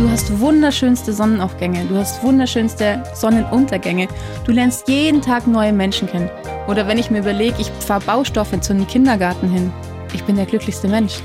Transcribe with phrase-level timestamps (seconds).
[0.00, 4.08] Du hast wunderschönste Sonnenaufgänge, du hast wunderschönste Sonnenuntergänge.
[4.46, 6.30] Du lernst jeden Tag neue Menschen kennen.
[6.68, 9.70] Oder wenn ich mir überlege, ich fahre Baustoffe zu einem Kindergarten hin.
[10.14, 11.18] Ich bin der glücklichste Mensch.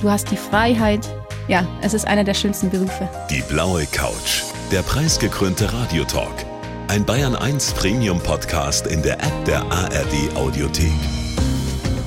[0.00, 1.06] Du hast die Freiheit.
[1.48, 3.10] Ja, es ist einer der schönsten Berufe.
[3.30, 4.42] Die blaue Couch.
[4.72, 6.46] Der preisgekrönte Radiotalk.
[6.88, 10.92] Ein Bayern 1 Premium Podcast in der App der ARD Audiothek.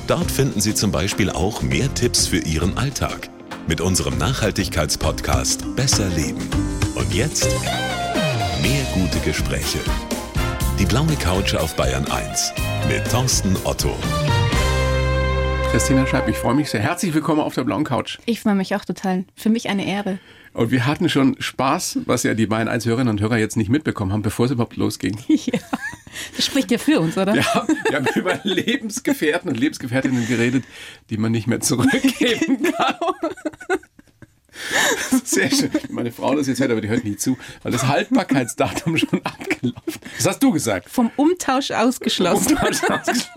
[0.08, 3.30] Dort finden Sie zum Beispiel auch mehr Tipps für Ihren Alltag
[3.68, 6.48] mit unserem Nachhaltigkeitspodcast Besser Leben.
[6.94, 7.48] Und jetzt
[8.60, 9.78] mehr gute Gespräche.
[10.78, 12.52] Die blaue Couch auf Bayern 1
[12.88, 13.96] mit Thorsten Otto.
[15.70, 16.80] Christina Scheib, ich freue mich sehr.
[16.80, 18.18] Herzlich willkommen auf der blauen Couch.
[18.26, 19.24] Ich freue mich auch total.
[19.36, 20.18] Für mich eine Ehre.
[20.52, 23.70] Und wir hatten schon Spaß, was ja die beiden 1 Hörerinnen und Hörer jetzt nicht
[23.70, 25.16] mitbekommen haben, bevor es überhaupt losging.
[25.28, 25.58] Ja,
[26.36, 27.34] das spricht ja für uns, oder?
[27.34, 30.64] Ja, wir haben über Lebensgefährten und Lebensgefährtinnen geredet,
[31.10, 32.96] die man nicht mehr zurückgeben kann.
[35.24, 35.70] Sehr schön.
[35.90, 39.82] Meine Frau das jetzt hört, aber die hört nie zu, weil das Haltbarkeitsdatum schon abgelaufen
[39.86, 40.00] ist.
[40.18, 40.88] Das hast du gesagt.
[40.88, 42.52] Vom Umtausch ausgeschlossen.
[42.52, 43.30] Umtausch ausgeschlossen.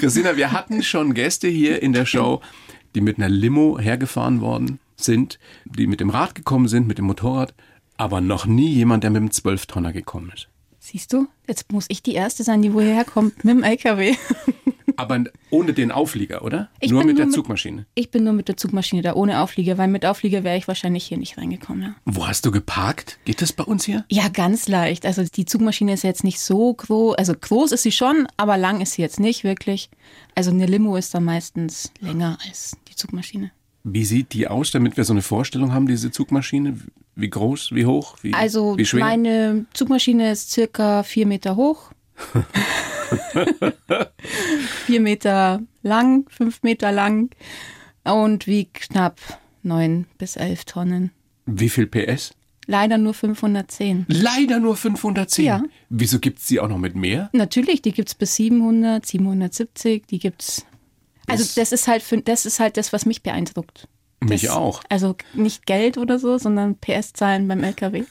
[0.00, 2.40] Christina, wir hatten schon Gäste hier in der Show,
[2.94, 7.06] die mit einer Limo hergefahren worden sind, die mit dem Rad gekommen sind, mit dem
[7.06, 7.54] Motorrad,
[7.96, 10.48] aber noch nie jemand, der mit dem Zwölftonner gekommen ist.
[10.90, 14.16] Siehst du, jetzt muss ich die Erste sein, die woher kommt, mit dem LKW.
[14.96, 16.68] Aber ohne den Auflieger, oder?
[16.80, 17.76] Ich nur mit nur der Zugmaschine.
[17.76, 20.66] Mit, ich bin nur mit der Zugmaschine da, ohne Auflieger, weil mit Auflieger wäre ich
[20.66, 21.82] wahrscheinlich hier nicht reingekommen.
[21.82, 21.94] Ja.
[22.06, 23.20] Wo hast du geparkt?
[23.24, 24.04] Geht das bei uns hier?
[24.10, 25.06] Ja, ganz leicht.
[25.06, 27.14] Also die Zugmaschine ist jetzt nicht so groß.
[27.14, 29.90] Also groß ist sie schon, aber lang ist sie jetzt nicht wirklich.
[30.34, 33.52] Also eine Limo ist da meistens länger als die Zugmaschine.
[33.82, 36.78] Wie sieht die aus, damit wir so eine Vorstellung haben, diese Zugmaschine?
[37.16, 39.04] Wie groß, wie hoch, wie, also wie schwer?
[39.04, 41.92] meine Zugmaschine ist circa vier Meter hoch.
[44.86, 47.34] vier Meter lang, fünf Meter lang
[48.04, 49.18] und wiegt knapp
[49.62, 51.10] neun bis elf Tonnen.
[51.46, 52.34] Wie viel PS?
[52.66, 54.06] Leider nur 510.
[54.08, 55.44] Leider nur 510?
[55.44, 55.62] Ja.
[55.88, 57.28] Wieso gibt es die auch noch mit mehr?
[57.32, 60.66] Natürlich, die gibt es bis 700, 770, die gibt es.
[61.26, 63.88] Also das ist halt für, das ist halt das, was mich beeindruckt.
[64.20, 64.82] Mich das, auch.
[64.88, 68.04] Also nicht Geld oder so, sondern PS-Zahlen beim LKW.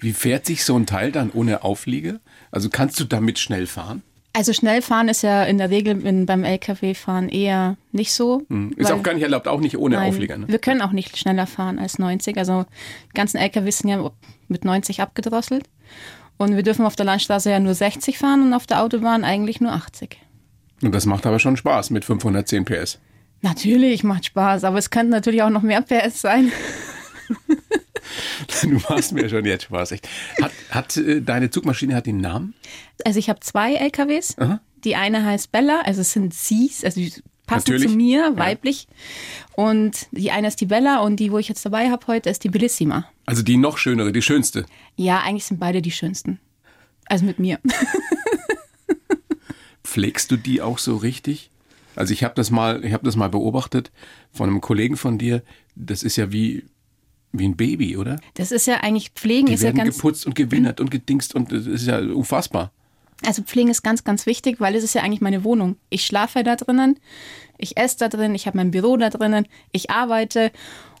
[0.00, 2.20] Wie fährt sich so ein Teil dann ohne Aufliege?
[2.50, 4.02] Also kannst du damit schnell fahren?
[4.34, 8.42] Also schnell fahren ist ja in der Regel in, beim LKW-Fahren eher nicht so.
[8.48, 8.72] Hm.
[8.76, 10.38] Ist auch gar nicht erlaubt, auch nicht ohne nein, Auflieger.
[10.38, 10.48] Ne?
[10.48, 12.38] Wir können auch nicht schneller fahren als 90.
[12.38, 12.64] Also
[13.10, 14.10] die ganzen LKWs sind ja
[14.48, 15.68] mit 90 abgedrosselt.
[16.38, 19.60] Und wir dürfen auf der Landstraße ja nur 60 fahren und auf der Autobahn eigentlich
[19.60, 20.16] nur 80.
[20.82, 22.98] Und das macht aber schon Spaß mit 510 PS.
[23.40, 26.52] Natürlich macht Spaß, aber es könnte natürlich auch noch mehr PS sein.
[28.62, 29.92] du machst mir schon jetzt Spaß.
[29.92, 30.08] Echt.
[30.40, 32.54] Hat, hat äh, deine Zugmaschine hat den Namen?
[33.04, 34.38] Also ich habe zwei LKWs.
[34.38, 34.60] Aha.
[34.84, 37.12] Die eine heißt Bella, also es sind Sie's, also die
[37.46, 37.90] passen Natürlich.
[37.90, 38.88] zu mir, weiblich.
[38.88, 39.64] Ja.
[39.64, 42.42] Und die eine ist die Bella und die, wo ich jetzt dabei habe heute, ist
[42.42, 43.06] die Bellissima.
[43.26, 44.66] Also die noch schönere, die schönste.
[44.96, 46.40] Ja, eigentlich sind beide die schönsten.
[47.06, 47.58] Also mit mir.
[49.92, 51.50] Pflegst du die auch so richtig?
[51.96, 53.92] Also ich habe das mal, ich habe das mal beobachtet
[54.32, 55.42] von einem Kollegen von dir.
[55.74, 56.64] Das ist ja wie
[57.32, 58.18] wie ein Baby, oder?
[58.34, 61.34] Das ist ja eigentlich Pflegen die ist werden ja ganz geputzt und gewinnert und gedingst
[61.34, 62.72] und das ist ja unfassbar.
[63.26, 65.76] Also Pflegen ist ganz, ganz wichtig, weil es ist ja eigentlich meine Wohnung.
[65.90, 66.98] Ich schlafe da drinnen,
[67.58, 70.50] ich esse da drin, ich habe mein Büro da drinnen, ich arbeite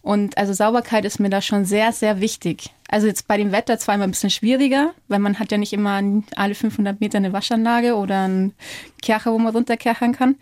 [0.02, 2.70] und also Sauberkeit ist mir da schon sehr, sehr wichtig.
[2.88, 5.72] Also jetzt bei dem Wetter zwar immer ein bisschen schwieriger, weil man hat ja nicht
[5.72, 6.02] immer
[6.36, 8.52] alle 500 Meter eine Waschanlage oder einen
[9.00, 10.36] Kercher, wo man runterkerchern kann.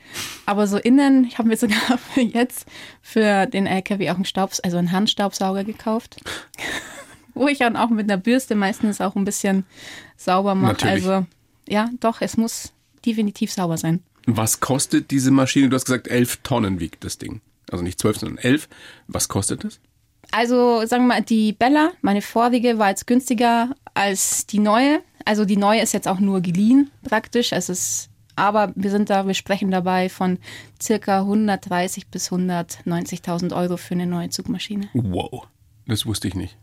[0.46, 2.66] Aber so innen, ich habe mir sogar für jetzt
[3.02, 6.16] für den LKW auch einen Staubs, also einen Handstaubsauger gekauft.
[7.34, 9.64] wo ich dann auch mit einer Bürste meistens auch ein bisschen
[10.16, 10.88] sauber mache.
[10.88, 11.26] Also
[11.70, 12.72] ja, doch, es muss
[13.06, 14.02] definitiv sauber sein.
[14.26, 15.68] Was kostet diese Maschine?
[15.68, 17.40] Du hast gesagt, 11 Tonnen wiegt das Ding.
[17.70, 18.68] Also nicht 12, sondern 11.
[19.08, 19.80] Was kostet das?
[20.32, 25.00] Also sagen wir mal, die Bella, meine vorige, war jetzt günstiger als die neue.
[25.24, 27.52] Also die neue ist jetzt auch nur geliehen praktisch.
[27.52, 30.38] Es ist, aber wir sind da, wir sprechen dabei von
[30.80, 34.88] circa 130 bis 190.000 Euro für eine neue Zugmaschine.
[34.92, 35.46] Wow,
[35.86, 36.56] das wusste ich nicht.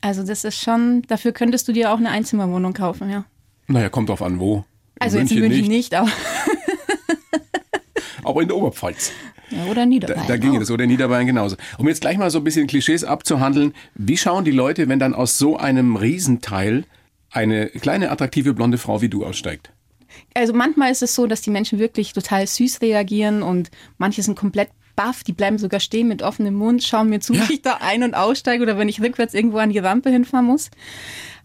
[0.00, 3.24] Also das ist schon, dafür könntest du dir auch eine Einzimmerwohnung kaufen, ja.
[3.70, 4.56] Naja, kommt drauf an, wo.
[4.56, 4.64] In
[4.98, 6.10] also München jetzt in München nicht, nicht aber.
[8.24, 9.12] aber in der Oberpfalz.
[9.50, 10.20] Ja, oder Niederbayern.
[10.26, 11.56] Da, da ginge das, oder Niederbayern genauso.
[11.78, 15.14] Um jetzt gleich mal so ein bisschen Klischees abzuhandeln, wie schauen die Leute, wenn dann
[15.14, 16.84] aus so einem Riesenteil
[17.30, 19.70] eine kleine attraktive blonde Frau wie du aussteigt?
[20.34, 24.36] Also manchmal ist es so, dass die Menschen wirklich total süß reagieren und manche sind
[24.36, 27.48] komplett baff, die bleiben sogar stehen mit offenem Mund, schauen mir zu, Ja.
[27.48, 30.46] wie ich da ein- und aussteige oder wenn ich rückwärts irgendwo an die Rampe hinfahren
[30.46, 30.70] muss.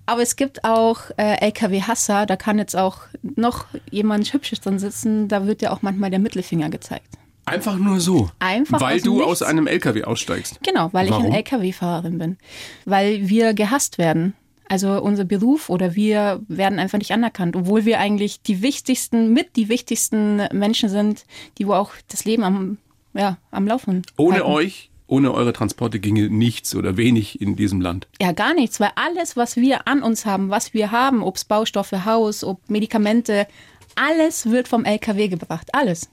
[0.06, 5.28] Aber es gibt auch äh, LKW-Hasser, da kann jetzt auch noch jemand Hübsches drin sitzen,
[5.28, 7.18] da wird ja auch manchmal der Mittelfinger gezeigt.
[7.46, 8.30] Einfach nur so.
[8.40, 9.28] Einfach Weil aus du nichts.
[9.28, 10.60] aus einem LKW aussteigst.
[10.63, 11.25] Genau, weil Warum?
[11.25, 12.38] ich eine Lkw-Fahrerin bin.
[12.86, 14.34] Weil wir gehasst werden.
[14.68, 19.56] Also unser Beruf oder wir werden einfach nicht anerkannt, obwohl wir eigentlich die wichtigsten, mit
[19.57, 21.25] die wichtigsten Menschen sind,
[21.60, 22.78] die wo auch das Leben am,
[23.13, 24.48] ja, am Laufen Ohne halten.
[24.48, 28.07] euch, ohne eure Transporte ginge nichts oder wenig in diesem Land.
[28.22, 31.46] Ja, gar nichts, weil alles, was wir an uns haben, was wir haben, ob es
[31.46, 33.48] Baustoffe, Haus, ob Medikamente,
[33.96, 35.69] alles wird vom LKW gebracht.
[35.74, 36.10] Alles.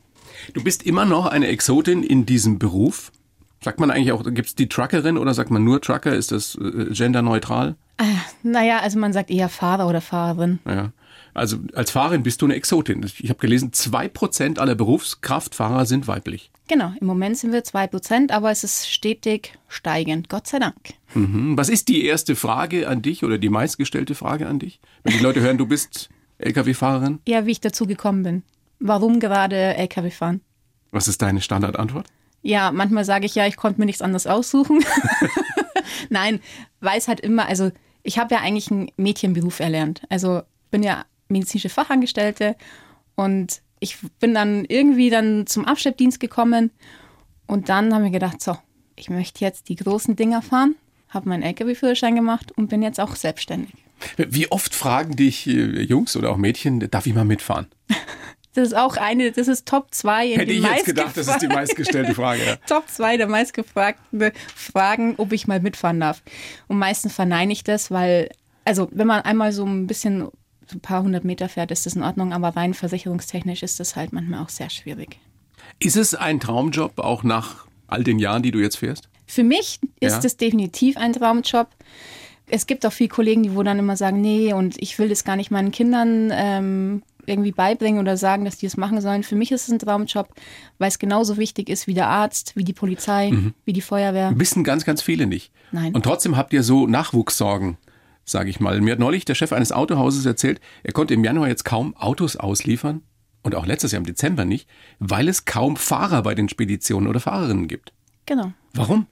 [0.55, 3.13] Du bist immer noch eine Exotin in diesem Beruf.
[3.63, 6.15] Sagt man eigentlich auch, gibt es die Truckerin oder sagt man nur Trucker?
[6.15, 7.77] Ist das äh, genderneutral?
[7.99, 8.05] Ah,
[8.43, 10.59] naja, also man sagt eher Fahrer oder Fahrerin.
[10.67, 10.93] Ja.
[11.35, 13.05] Also als Fahrerin bist du eine Exotin.
[13.19, 16.51] Ich habe gelesen, 2% aller Berufskraftfahrer sind weiblich.
[16.69, 20.77] Genau, im Moment sind wir 2%, aber es ist stetig steigend, Gott sei Dank.
[21.15, 24.81] Hm, Was ist die erste Frage an dich oder die meistgestellte Frage an dich?
[25.05, 26.09] Wenn die Leute hören, du bist
[26.39, 28.43] Lkw-Fahrerin, Ja, wie ich dazu gekommen bin.
[28.79, 30.41] Warum gerade LKW fahren?
[30.91, 32.07] was ist deine Standardantwort?
[32.43, 34.85] Ja, manchmal sage ich ja, ich konnte mir nichts anderes aussuchen.
[36.11, 36.41] Nein,
[36.81, 37.71] weil es halt immer, also
[38.03, 40.03] ich habe ja eigentlich einen Mädchenberuf erlernt.
[40.11, 42.57] Also bin ja medizinische Fachangestellte
[43.15, 46.71] und ich bin dann irgendwie dann zum Abschleppdienst gekommen
[47.47, 48.57] und dann haben wir gedacht, so,
[48.95, 50.77] ich möchte jetzt die großen Dinger fahren,
[51.09, 53.73] habe meinen LKW-Führerschein gemacht und bin jetzt auch selbstständig.
[54.17, 57.67] Wie oft fragen dich äh, Jungs oder auch Mädchen, darf ich mal mitfahren?
[58.55, 61.41] Das ist auch eine, das ist Top 2 in Hätte ich jetzt gedacht, das ist
[61.41, 62.45] die meistgestellte Frage.
[62.45, 62.57] Ja.
[62.67, 66.23] Top 2 der meistgefragten Fragen, ob ich mal mitfahren darf.
[66.69, 68.29] Und meistens verneine ich das, weil,
[68.67, 70.29] also wenn man einmal so ein bisschen,
[70.75, 74.13] ein paar hundert Meter fährt, ist das in Ordnung, aber rein versicherungstechnisch ist das halt
[74.13, 75.19] manchmal auch sehr schwierig.
[75.79, 79.09] Ist es ein Traumjob, auch nach all den Jahren, die du jetzt fährst?
[79.27, 80.21] Für mich ist Ja.
[80.25, 81.69] es definitiv ein Traumjob.
[82.47, 85.25] Es gibt auch viele Kollegen, die wo dann immer sagen, nee, und ich will das
[85.25, 89.23] gar nicht meinen Kindern ähm, irgendwie beibringen oder sagen, dass die es machen sollen.
[89.23, 90.29] Für mich ist es ein Traumjob,
[90.79, 93.33] weil es genauso wichtig ist wie der Arzt, wie die Polizei,
[93.65, 94.33] wie die Feuerwehr.
[94.35, 95.53] Wissen ganz, ganz viele nicht.
[95.71, 95.95] Nein.
[95.95, 97.79] Und trotzdem habt ihr so Nachwuchssorgen,
[98.25, 98.81] sage ich mal.
[98.81, 102.37] Mir hat neulich der Chef eines Autohauses erzählt, er konnte im Januar jetzt kaum Autos
[102.37, 103.03] ausliefern
[103.43, 107.21] und auch letztes Jahr im Dezember nicht, weil es kaum Fahrer bei den Speditionen oder
[107.21, 107.93] Fahrerinnen gibt.
[108.27, 108.53] Genau.
[108.75, 109.07] Warum?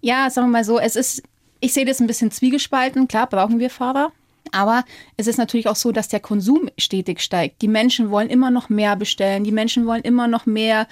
[0.00, 1.22] Ja, sagen wir mal so, es ist,
[1.60, 3.08] ich sehe das ein bisschen zwiegespalten.
[3.08, 4.12] Klar brauchen wir Fahrer.
[4.52, 4.84] Aber
[5.18, 7.60] es ist natürlich auch so, dass der Konsum stetig steigt.
[7.62, 9.44] Die Menschen wollen immer noch mehr bestellen.
[9.44, 10.88] Die Menschen wollen immer noch mehr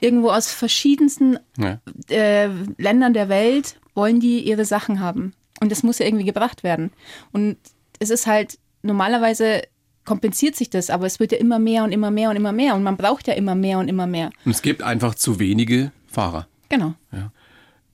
[0.00, 1.80] irgendwo aus verschiedensten Ja.
[2.08, 5.34] äh, Ländern der Welt wollen die ihre Sachen haben.
[5.62, 6.90] Und das muss ja irgendwie gebracht werden.
[7.32, 7.56] Und
[8.00, 9.62] es ist halt, normalerweise
[10.04, 12.74] kompensiert sich das, aber es wird ja immer mehr und immer mehr und immer mehr.
[12.74, 14.30] Und man braucht ja immer mehr und immer mehr.
[14.44, 16.48] Und es gibt einfach zu wenige Fahrer.
[16.68, 16.94] Genau.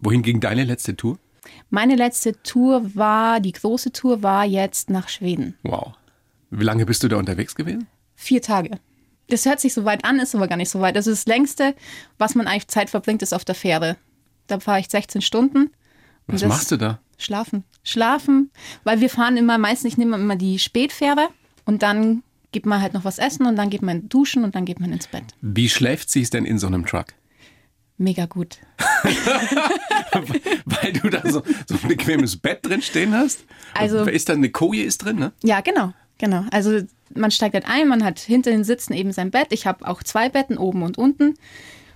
[0.00, 1.19] Wohin ging deine letzte Tour?
[1.70, 5.56] Meine letzte Tour war, die große Tour war jetzt nach Schweden.
[5.62, 5.93] Wow.
[6.50, 7.87] Wie lange bist du da unterwegs gewesen?
[8.15, 8.79] Vier Tage.
[9.29, 10.97] Das hört sich so weit an, ist aber gar nicht so weit.
[10.97, 11.75] Also das längste,
[12.17, 13.97] was man eigentlich Zeit verbringt, ist auf der Fähre.
[14.47, 15.59] Da fahre ich 16 Stunden.
[16.26, 17.00] Und Was das- machst du da?
[17.19, 17.65] Schlafen.
[17.82, 18.50] Schlafen,
[18.85, 21.29] weil wir fahren immer, meistens, ich nehme immer die Spätfähre
[21.65, 22.23] und dann
[22.53, 24.93] gibt man halt noch was essen und dann geht man duschen und dann geht man
[24.93, 25.25] ins Bett.
[25.43, 27.06] Wie schläft sich's denn in so einem Truck?
[27.99, 28.59] Mega gut.
[30.65, 33.44] Weil du da so, so ein bequemes Bett drin stehen hast?
[33.75, 35.32] Also- ist da eine Koje ist drin, ne?
[35.43, 36.44] Ja, genau, genau.
[36.50, 36.81] Also
[37.15, 39.49] man steigt halt ein, man hat hinter den Sitzen eben sein Bett.
[39.50, 41.35] Ich habe auch zwei Betten oben und unten.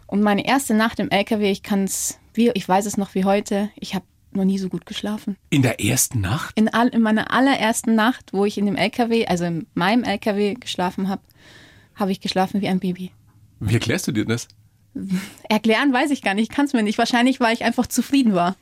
[0.07, 3.71] Und meine erste Nacht im LKW, ich kann es, ich weiß es noch wie heute,
[3.77, 4.05] ich habe
[4.37, 5.37] noch nie so gut geschlafen.
[5.51, 6.59] In der ersten Nacht?
[6.59, 10.55] In, all, in meiner allerersten Nacht, wo ich in dem LKW, also in meinem LKW
[10.55, 11.23] geschlafen habe,
[11.95, 13.13] habe ich geschlafen wie ein Baby.
[13.61, 14.49] Wie erklärst du dir das?
[15.49, 16.99] Erklären weiß ich gar nicht, ich kann es mir nicht.
[16.99, 18.57] Wahrscheinlich, weil ich einfach zufrieden war.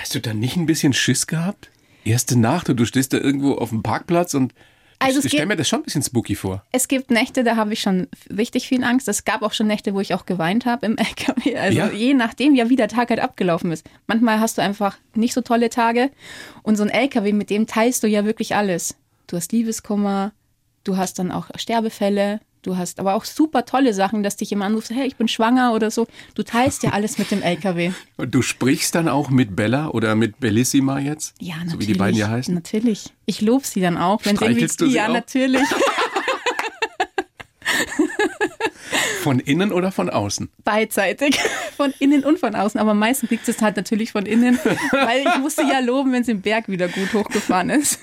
[0.00, 1.70] Hast du da nicht ein bisschen Schiss gehabt?
[2.04, 4.54] Erste Nacht und du stehst da irgendwo auf dem Parkplatz und
[5.02, 6.64] Also ich stelle mir das schon ein bisschen spooky vor.
[6.72, 9.08] Es gibt Nächte, da habe ich schon richtig viel Angst.
[9.08, 11.56] Es gab auch schon Nächte, wo ich auch geweint habe im LKW.
[11.56, 11.90] Also Ja.
[11.90, 13.86] je nachdem, ja, wie der Tag halt abgelaufen ist.
[14.06, 16.10] Manchmal hast du einfach nicht so tolle Tage.
[16.62, 18.96] Und so ein LKW, mit dem teilst du ja wirklich alles.
[19.26, 20.32] Du hast Liebeskummer,
[20.84, 24.70] du hast dann auch Sterbefälle, du hast aber auch super tolle Sachen, dass dich jemand
[24.70, 26.06] anruft, hey, ich bin schwanger oder so.
[26.34, 27.92] Du teilst ja alles mit dem LKW.
[28.16, 31.34] Und du sprichst dann auch mit Bella oder mit Bellissima jetzt?
[31.40, 31.72] Ja, natürlich.
[31.72, 32.54] So wie die beiden ja heißen?
[32.54, 33.12] Natürlich.
[33.26, 34.24] Ich lobe sie dann auch.
[34.24, 35.12] Wenn sie Streichelst du sie ja, auch?
[35.12, 35.62] natürlich.
[39.22, 40.50] Von innen oder von außen?
[40.64, 41.38] beidseitig,
[41.76, 42.80] von innen und von außen.
[42.80, 44.58] Aber meistens liegt es halt natürlich von innen,
[44.90, 48.00] weil ich musste ja loben, wenn es im Berg wieder gut hochgefahren ist.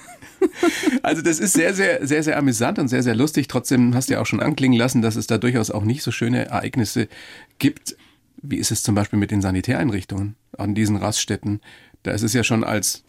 [1.03, 3.47] Also das ist sehr, sehr, sehr, sehr amüsant und sehr, sehr lustig.
[3.49, 6.11] Trotzdem hast du ja auch schon anklingen lassen, dass es da durchaus auch nicht so
[6.11, 7.09] schöne Ereignisse
[7.57, 7.97] gibt.
[8.41, 11.59] Wie ist es zum Beispiel mit den Sanitäreinrichtungen an diesen Raststätten?
[12.03, 13.03] Da ist es ja schon als,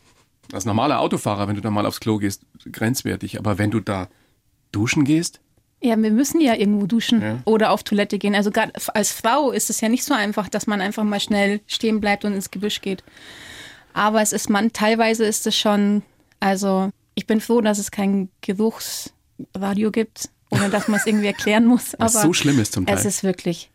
[0.53, 3.39] als normaler Autofahrer, wenn du da mal aufs Klo gehst, grenzwertig.
[3.39, 4.09] Aber wenn du da
[4.73, 5.41] duschen gehst,
[5.83, 7.39] Ja, wir müssen ja irgendwo duschen ja.
[7.47, 8.35] oder auf Toilette gehen.
[8.35, 11.61] Also gerade als Frau ist es ja nicht so einfach, dass man einfach mal schnell
[11.67, 13.03] stehen bleibt und ins Gebüsch geht.
[13.95, 16.03] Aber es ist man, teilweise ist es schon,
[16.39, 21.65] also ich bin froh, dass es kein Geruchsradio gibt, ohne dass man es irgendwie erklären
[21.65, 21.95] muss.
[21.99, 22.97] Was Aber so schlimm ist zum Teil.
[22.97, 23.71] Es ist wirklich,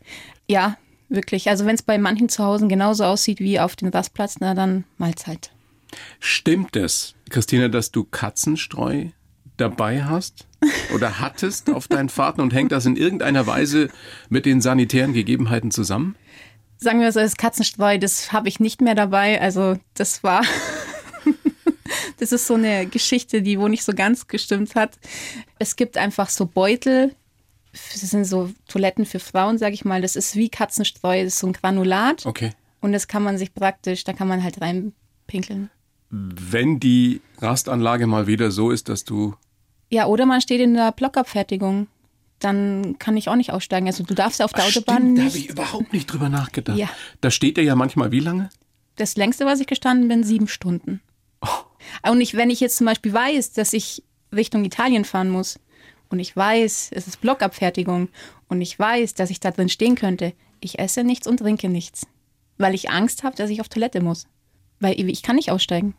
[0.48, 0.76] ja,
[1.08, 1.48] wirklich.
[1.48, 4.84] Also wenn es bei manchen zu Hause genauso aussieht wie auf dem Rastplatz, na dann
[4.96, 5.50] Mahlzeit.
[6.20, 9.06] Stimmt es, Christina, dass du Katzenstreu
[9.56, 10.45] dabei hast
[10.94, 13.88] oder hattest auf deinen Fahrten und hängt das in irgendeiner Weise
[14.28, 16.16] mit den sanitären Gegebenheiten zusammen?
[16.78, 19.40] Sagen wir so, das Katzenstreu, das habe ich nicht mehr dabei.
[19.40, 20.42] Also das war,
[22.18, 24.98] das ist so eine Geschichte, die wo nicht so ganz gestimmt hat.
[25.58, 27.14] Es gibt einfach so Beutel,
[27.72, 30.02] das sind so Toiletten für Frauen, sage ich mal.
[30.02, 32.26] Das ist wie Katzenstreu, das ist so ein Granulat.
[32.26, 32.52] Okay.
[32.80, 35.70] Und das kann man sich praktisch, da kann man halt reinpinkeln.
[36.10, 39.34] Wenn die Rastanlage mal wieder so ist, dass du
[39.90, 41.88] ja, oder man steht in der Blockabfertigung.
[42.38, 43.86] Dann kann ich auch nicht aussteigen.
[43.86, 45.24] Also du darfst auf der Ach, Autobahn stimmt, nicht.
[45.24, 46.76] Da habe ich überhaupt nicht drüber nachgedacht.
[46.76, 46.90] Ja.
[47.20, 48.50] Da steht er ja manchmal wie lange?
[48.96, 51.00] Das längste, was ich gestanden bin, sieben Stunden.
[51.40, 52.10] Oh.
[52.10, 54.02] Und ich, wenn ich jetzt zum Beispiel weiß, dass ich
[54.34, 55.58] Richtung Italien fahren muss
[56.10, 58.08] und ich weiß, es ist Blockabfertigung
[58.48, 62.06] und ich weiß, dass ich da drin stehen könnte, ich esse nichts und trinke nichts,
[62.58, 64.26] weil ich Angst habe, dass ich auf Toilette muss.
[64.80, 65.94] Weil ich kann nicht aussteigen.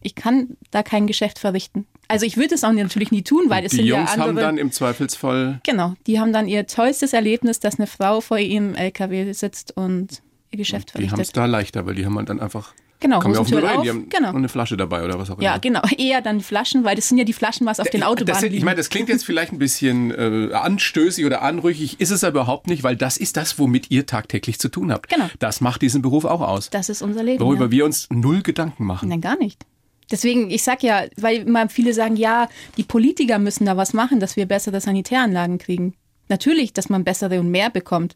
[0.00, 1.86] Ich kann da kein Geschäft verrichten.
[2.12, 4.28] Also ich würde es auch natürlich nie tun, weil es die sind Jungs ja andere.
[4.28, 5.60] haben dann im Zweifelsfall.
[5.64, 10.22] Genau, die haben dann ihr tollstes Erlebnis, dass eine Frau vor ihrem LKW sitzt und
[10.50, 11.10] ihr Geschäft die verrichtet.
[11.10, 12.74] Die haben es da leichter, weil die haben dann einfach.
[13.00, 13.82] Genau, kommen auf, auf.
[13.82, 14.32] Die haben genau.
[14.32, 15.42] eine Flasche dabei oder was auch immer.
[15.42, 15.80] Ja, genau.
[15.98, 18.56] Eher dann Flaschen, weil das sind ja die Flaschen, was auf den Autobahnen liegen.
[18.56, 22.42] Ich meine, das klingt jetzt vielleicht ein bisschen äh, anstößig oder anrüchig, ist es aber
[22.42, 25.08] überhaupt nicht, weil das ist das, womit ihr tagtäglich zu tun habt.
[25.08, 25.28] Genau.
[25.40, 26.70] Das macht diesen Beruf auch aus.
[26.70, 27.40] Das ist unser Leben.
[27.42, 27.70] Worüber ja.
[27.72, 29.08] wir uns null Gedanken machen.
[29.08, 29.64] Nein, gar nicht.
[30.12, 34.20] Deswegen, ich sag ja, weil immer viele sagen, ja, die Politiker müssen da was machen,
[34.20, 35.94] dass wir bessere Sanitäranlagen kriegen.
[36.28, 38.14] Natürlich, dass man bessere und mehr bekommt.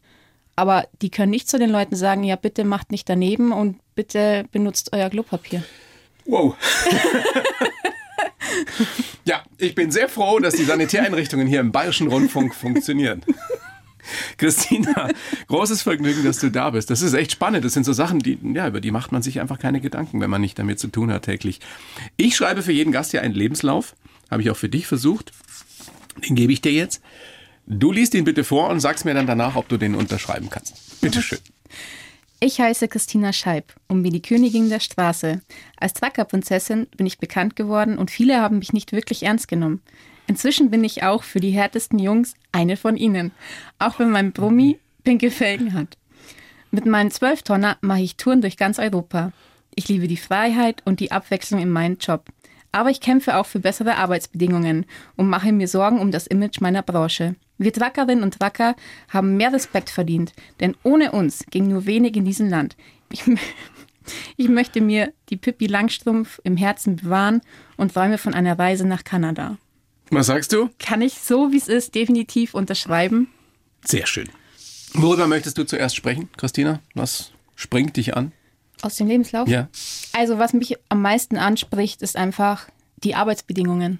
[0.55, 4.45] Aber die können nicht zu den Leuten sagen, ja, bitte macht nicht daneben und bitte
[4.51, 5.63] benutzt euer Klopapier.
[6.25, 6.55] Wow.
[9.25, 13.23] ja, ich bin sehr froh, dass die Sanitäreinrichtungen hier im Bayerischen Rundfunk funktionieren.
[14.37, 15.09] Christina,
[15.47, 16.89] großes Vergnügen, dass du da bist.
[16.89, 17.65] Das ist echt spannend.
[17.65, 20.29] Das sind so Sachen, die, ja, über die macht man sich einfach keine Gedanken, wenn
[20.29, 21.59] man nicht damit zu tun hat täglich.
[22.15, 23.95] Ich schreibe für jeden Gast hier einen Lebenslauf.
[24.29, 25.31] Habe ich auch für dich versucht.
[26.27, 27.01] Den gebe ich dir jetzt.
[27.65, 31.01] Du liest ihn bitte vor und sagst mir dann danach, ob du den unterschreiben kannst.
[31.01, 31.39] Bitte schön.
[32.39, 35.41] Ich heiße Christina Scheib und bin die Königin der Straße.
[35.75, 39.81] Als Trackerprinzessin bin ich bekannt geworden und viele haben mich nicht wirklich ernst genommen.
[40.27, 43.31] Inzwischen bin ich auch für die härtesten Jungs eine von ihnen,
[43.79, 45.97] auch wenn mein Brummi pinke Felgen hat.
[46.69, 49.31] Mit meinen Zwölftonner mache ich Touren durch ganz Europa.
[49.73, 52.25] Ich liebe die Freiheit und die Abwechslung in meinem Job.
[52.73, 56.83] Aber ich kämpfe auch für bessere Arbeitsbedingungen und mache mir Sorgen um das Image meiner
[56.83, 57.35] Branche.
[57.57, 58.75] Wir Trackerinnen und Tracker
[59.09, 62.75] haben mehr Respekt verdient, denn ohne uns ging nur wenig in diesem Land.
[63.11, 63.23] Ich,
[64.37, 67.41] ich möchte mir die Pippi Langstrumpf im Herzen bewahren
[67.77, 69.57] und träume von einer Reise nach Kanada.
[70.09, 70.69] Was sagst du?
[70.79, 73.27] Kann ich so, wie es ist, definitiv unterschreiben.
[73.85, 74.29] Sehr schön.
[74.93, 76.81] Worüber möchtest du zuerst sprechen, Christina?
[76.93, 78.31] Was springt dich an?
[78.81, 79.47] Aus dem Lebenslauf?
[79.47, 79.67] Ja.
[80.13, 82.67] Also, was mich am meisten anspricht, ist einfach
[83.03, 83.99] die Arbeitsbedingungen,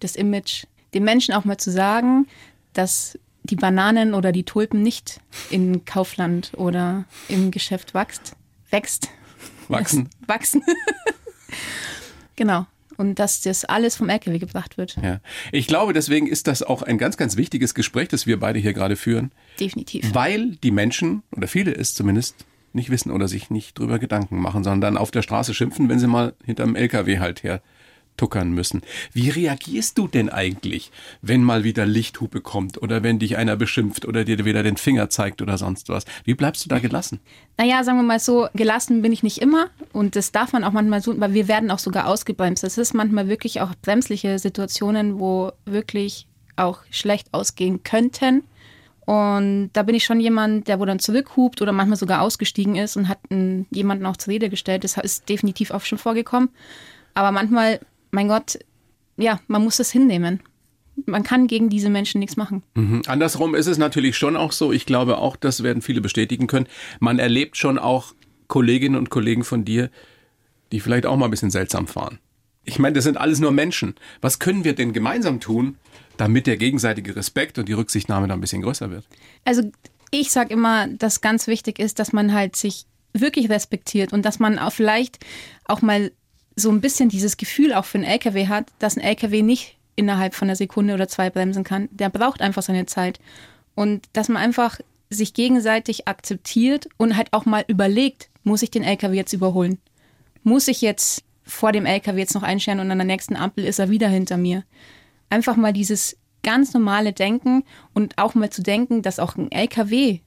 [0.00, 0.64] das Image.
[0.94, 2.26] Den Menschen auch mal zu sagen,
[2.72, 8.36] dass die Bananen oder die Tulpen nicht in Kaufland oder im Geschäft wächst.
[8.70, 9.08] Wächst.
[9.68, 10.08] Wachsen.
[10.26, 10.62] Wachsen.
[12.36, 12.66] genau
[13.02, 14.96] und dass das alles vom LKW gebracht wird.
[15.02, 15.20] Ja.
[15.50, 18.72] Ich glaube, deswegen ist das auch ein ganz, ganz wichtiges Gespräch, das wir beide hier
[18.72, 19.32] gerade führen.
[19.58, 20.14] Definitiv.
[20.14, 24.64] Weil die Menschen, oder viele es zumindest, nicht wissen oder sich nicht drüber Gedanken machen,
[24.64, 27.60] sondern auf der Straße schimpfen, wenn sie mal hinterm LKW halt her
[28.16, 28.82] tuckern müssen.
[29.12, 30.90] Wie reagierst du denn eigentlich,
[31.22, 35.10] wenn mal wieder Lichthupe kommt oder wenn dich einer beschimpft oder dir wieder den Finger
[35.10, 36.04] zeigt oder sonst was?
[36.24, 37.20] Wie bleibst du da gelassen?
[37.58, 40.72] Naja, sagen wir mal so, gelassen bin ich nicht immer und das darf man auch
[40.72, 42.64] manchmal so, weil wir werden auch sogar ausgebremst.
[42.64, 46.26] Es ist manchmal wirklich auch bremsliche Situationen, wo wirklich
[46.56, 48.42] auch schlecht ausgehen könnten.
[49.04, 52.96] Und da bin ich schon jemand, der wo dann zurückhupt oder manchmal sogar ausgestiegen ist
[52.96, 54.84] und hat einen, jemanden auch zur Rede gestellt.
[54.84, 56.50] Das ist definitiv auch schon vorgekommen.
[57.14, 57.80] Aber manchmal
[58.12, 58.58] mein Gott,
[59.16, 60.40] ja, man muss das hinnehmen.
[61.06, 62.62] Man kann gegen diese Menschen nichts machen.
[62.74, 63.02] Mhm.
[63.06, 66.66] Andersrum ist es natürlich schon auch so, ich glaube auch, das werden viele bestätigen können,
[67.00, 68.14] man erlebt schon auch
[68.46, 69.90] Kolleginnen und Kollegen von dir,
[70.70, 72.18] die vielleicht auch mal ein bisschen seltsam fahren.
[72.64, 73.94] Ich meine, das sind alles nur Menschen.
[74.20, 75.78] Was können wir denn gemeinsam tun,
[76.16, 79.06] damit der gegenseitige Respekt und die Rücksichtnahme da ein bisschen größer wird?
[79.44, 79.62] Also
[80.10, 84.38] ich sage immer, dass ganz wichtig ist, dass man halt sich wirklich respektiert und dass
[84.38, 85.18] man auch vielleicht
[85.64, 86.12] auch mal
[86.56, 90.34] so ein bisschen dieses Gefühl auch für einen LKW hat, dass ein LKW nicht innerhalb
[90.34, 91.88] von einer Sekunde oder zwei bremsen kann.
[91.92, 93.20] Der braucht einfach seine Zeit.
[93.74, 94.78] Und dass man einfach
[95.10, 99.78] sich gegenseitig akzeptiert und halt auch mal überlegt, muss ich den LKW jetzt überholen?
[100.42, 103.78] Muss ich jetzt vor dem LKW jetzt noch einscheren und an der nächsten Ampel ist
[103.78, 104.64] er wieder hinter mir?
[105.28, 110.20] Einfach mal dieses ganz normale Denken und auch mal zu denken, dass auch ein LKW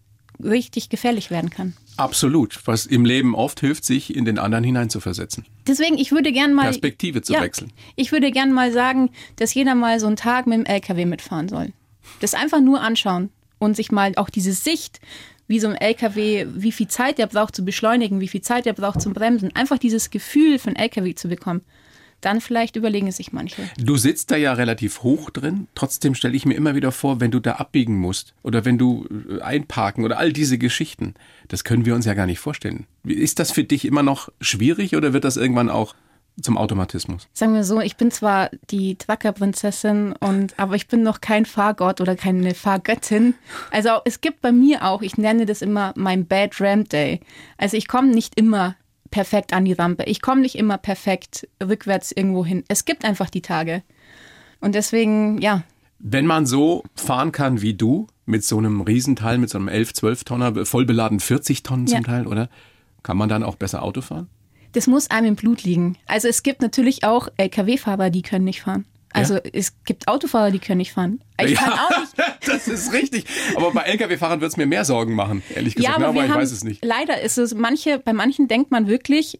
[0.43, 1.75] richtig gefährlich werden kann.
[1.97, 2.59] Absolut.
[2.65, 5.45] Was im Leben oft hilft, sich in den anderen hineinzuversetzen.
[5.67, 6.63] Deswegen, ich würde gerne mal.
[6.63, 7.71] Perspektive zu ja, wechseln.
[7.95, 11.49] Ich würde gerne mal sagen, dass jeder mal so einen Tag mit dem LKW mitfahren
[11.49, 11.71] soll.
[12.19, 14.99] Das einfach nur anschauen und sich mal auch diese Sicht,
[15.47, 18.73] wie so ein LKW, wie viel Zeit der braucht zu beschleunigen, wie viel Zeit der
[18.73, 21.61] braucht zum Bremsen, einfach dieses Gefühl von LKW zu bekommen
[22.25, 23.69] dann vielleicht überlegen es sich manche.
[23.77, 25.67] Du sitzt da ja relativ hoch drin.
[25.75, 29.07] Trotzdem stelle ich mir immer wieder vor, wenn du da abbiegen musst oder wenn du
[29.29, 31.13] äh, einparken oder all diese Geschichten,
[31.47, 32.87] das können wir uns ja gar nicht vorstellen.
[33.03, 35.95] Ist das für dich immer noch schwierig oder wird das irgendwann auch
[36.41, 37.27] zum Automatismus?
[37.33, 42.01] Sagen wir so, ich bin zwar die Truckerprinzessin und aber ich bin noch kein Fahrgott
[42.01, 43.35] oder keine Fahrgöttin.
[43.71, 47.21] Also es gibt bei mir auch, ich nenne das immer mein Bad Ram Day.
[47.57, 48.75] Also ich komme nicht immer
[49.15, 50.03] perfekt an die Rampe.
[50.07, 52.65] Ich komme nicht immer perfekt rückwärts irgendwo hin.
[52.67, 53.81] Es gibt einfach die Tage.
[54.59, 55.63] Und deswegen, ja.
[55.99, 59.93] Wenn man so fahren kann wie du, mit so einem Riesenteil, mit so einem 11,
[59.93, 62.03] 12 Tonner, vollbeladen 40 Tonnen zum ja.
[62.03, 62.49] Teil, oder?
[63.03, 64.27] Kann man dann auch besser Auto fahren?
[64.73, 65.95] Das muss einem im Blut liegen.
[66.07, 68.83] Also es gibt natürlich auch Lkw-Fahrer, die können nicht fahren.
[69.15, 69.41] Also ja.
[69.53, 71.21] es gibt Autofahrer, die können nicht fahren.
[71.41, 72.13] Ich ja, kann auch nicht.
[72.47, 73.25] das ist richtig.
[73.55, 75.89] Aber bei Lkw-Fahrern wird es mir mehr Sorgen machen, ehrlich gesagt.
[75.89, 76.83] Ja, aber, aber ich haben, weiß es nicht.
[76.83, 79.39] Leider ist es, manche, bei manchen denkt man wirklich,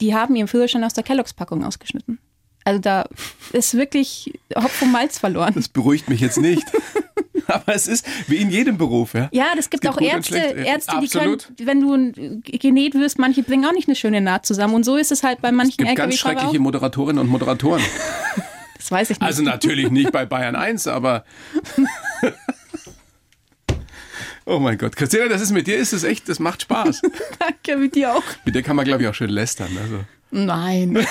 [0.00, 2.18] die haben ihren Führerschein aus der Kelloggs-Packung ausgeschnitten.
[2.64, 3.08] Also da
[3.52, 5.52] ist wirklich Hopf und Malz verloren.
[5.54, 6.64] Das beruhigt mich jetzt nicht.
[7.46, 9.30] Aber es ist wie in jedem Beruf, ja.
[9.32, 13.64] Ja, das gibt, gibt auch Ärzte, Ärzte, die können, wenn du genäht wirst, manche bringen
[13.64, 14.74] auch nicht eine schöne Naht zusammen.
[14.74, 17.82] Und so ist es halt bei manchen es gibt ganz schreckliche Moderatorinnen und Moderatoren.
[18.88, 19.26] Das weiß ich nicht.
[19.26, 21.24] Also natürlich nicht bei Bayern 1, aber.
[24.50, 24.96] Oh mein Gott.
[24.96, 27.02] Christina, das ist mit dir ist es echt, das macht Spaß.
[27.38, 28.22] Danke, mit dir auch.
[28.46, 29.68] Mit dir kann man, glaube ich, auch schön lästern.
[29.78, 30.06] Also.
[30.30, 30.94] Nein.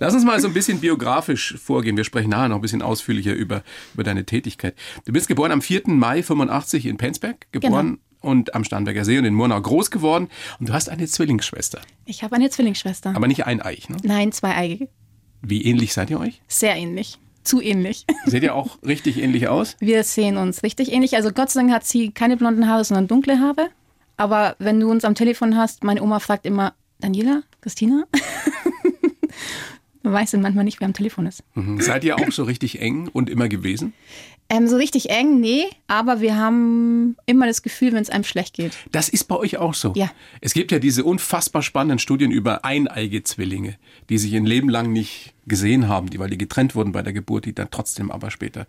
[0.00, 1.98] Lass uns mal so ein bisschen biografisch vorgehen.
[1.98, 4.74] Wir sprechen nachher noch ein bisschen ausführlicher über, über deine Tätigkeit.
[5.04, 5.82] Du bist geboren am 4.
[5.88, 10.28] Mai 85 in Penzberg, geboren genau und am Starnberger See und in Murnau groß geworden.
[10.58, 11.80] Und du hast eine Zwillingsschwester.
[12.06, 13.14] Ich habe eine Zwillingsschwester.
[13.14, 13.96] Aber nicht eineig, ne?
[14.02, 14.88] Nein, zweieige.
[15.42, 16.40] Wie ähnlich seid ihr euch?
[16.48, 17.18] Sehr ähnlich.
[17.42, 18.06] Zu ähnlich.
[18.26, 19.76] Seht ihr auch richtig ähnlich aus?
[19.80, 21.16] Wir sehen uns richtig ähnlich.
[21.16, 23.70] Also Gott sei Dank hat sie keine blonden Haare, sondern dunkle Haare.
[24.16, 28.04] Aber wenn du uns am Telefon hast, meine Oma fragt immer, Daniela, Christina?
[30.04, 31.44] Man weiß dann manchmal nicht, wer am Telefon ist.
[31.54, 31.80] Mhm.
[31.80, 33.94] Seid ihr auch so richtig eng und immer gewesen?
[34.52, 38.54] Ähm, so richtig eng, nee, aber wir haben immer das Gefühl, wenn es einem schlecht
[38.54, 38.76] geht.
[38.90, 39.94] Das ist bei euch auch so.
[39.96, 40.10] Ja.
[40.42, 43.78] Es gibt ja diese unfassbar spannenden Studien über eineige Zwillinge,
[44.10, 47.14] die sich ein Leben lang nicht gesehen haben, die, weil die getrennt wurden bei der
[47.14, 48.66] Geburt, die dann trotzdem aber später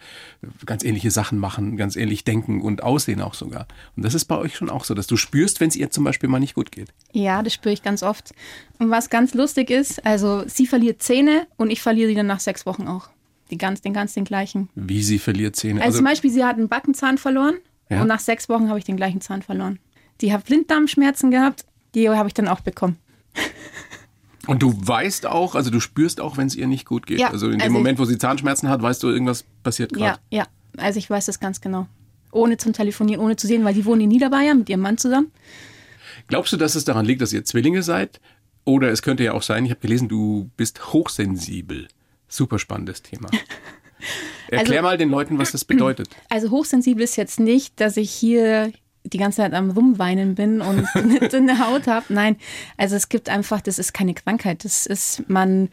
[0.66, 3.68] ganz ähnliche Sachen machen, ganz ähnlich denken und aussehen auch sogar.
[3.98, 6.06] Und das ist bei euch schon auch so, dass du spürst, wenn es ihr zum
[6.06, 6.94] Beispiel mal nicht gut geht.
[7.12, 8.34] Ja, das spüre ich ganz oft.
[8.80, 12.40] Und was ganz lustig ist, also sie verliert Zähne und ich verliere sie dann nach
[12.40, 13.10] sechs Wochen auch.
[13.54, 14.68] Die ganz, den ganz den gleichen.
[14.74, 15.82] Wie sie verliert Zähne?
[15.82, 18.02] Also, also zum Beispiel, sie hat einen Backenzahn verloren ja?
[18.02, 19.78] und nach sechs Wochen habe ich den gleichen Zahn verloren.
[20.22, 22.98] Die hat Blinddarmschmerzen gehabt, die habe ich dann auch bekommen.
[24.46, 27.18] Und du weißt auch, also du spürst auch, wenn es ihr nicht gut geht.
[27.18, 30.20] Ja, also in dem also Moment, wo sie Zahnschmerzen hat, weißt du, irgendwas passiert gerade.
[30.32, 30.48] Ja, ja.
[30.76, 31.88] Also ich weiß das ganz genau.
[32.34, 35.32] Ohne zum Telefonieren, ohne zu sehen, weil die wohnen in Niederbayern mit ihrem Mann zusammen.
[36.28, 38.20] Glaubst du, dass es daran liegt, dass ihr Zwillinge seid?
[38.66, 41.88] Oder es könnte ja auch sein, ich habe gelesen, du bist hochsensibel.
[42.34, 43.30] Super spannendes Thema.
[44.48, 46.10] Erklär also, mal den Leuten, was das bedeutet.
[46.30, 50.88] Also hochsensibel ist jetzt nicht, dass ich hier die ganze Zeit am Rumweinen bin und
[50.96, 52.06] eine dünne Haut habe.
[52.10, 52.38] Nein,
[52.76, 54.66] also es gibt einfach, das ist keine Krankheit.
[54.66, 55.70] Das ist, man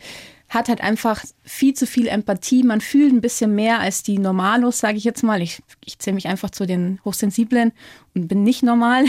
[0.51, 2.62] hat halt einfach viel zu viel Empathie.
[2.62, 5.40] Man fühlt ein bisschen mehr als die Normalos, sage ich jetzt mal.
[5.40, 7.73] Ich, ich zähle mich einfach zu den Hochsensiblen
[8.14, 9.07] und bin nicht normal.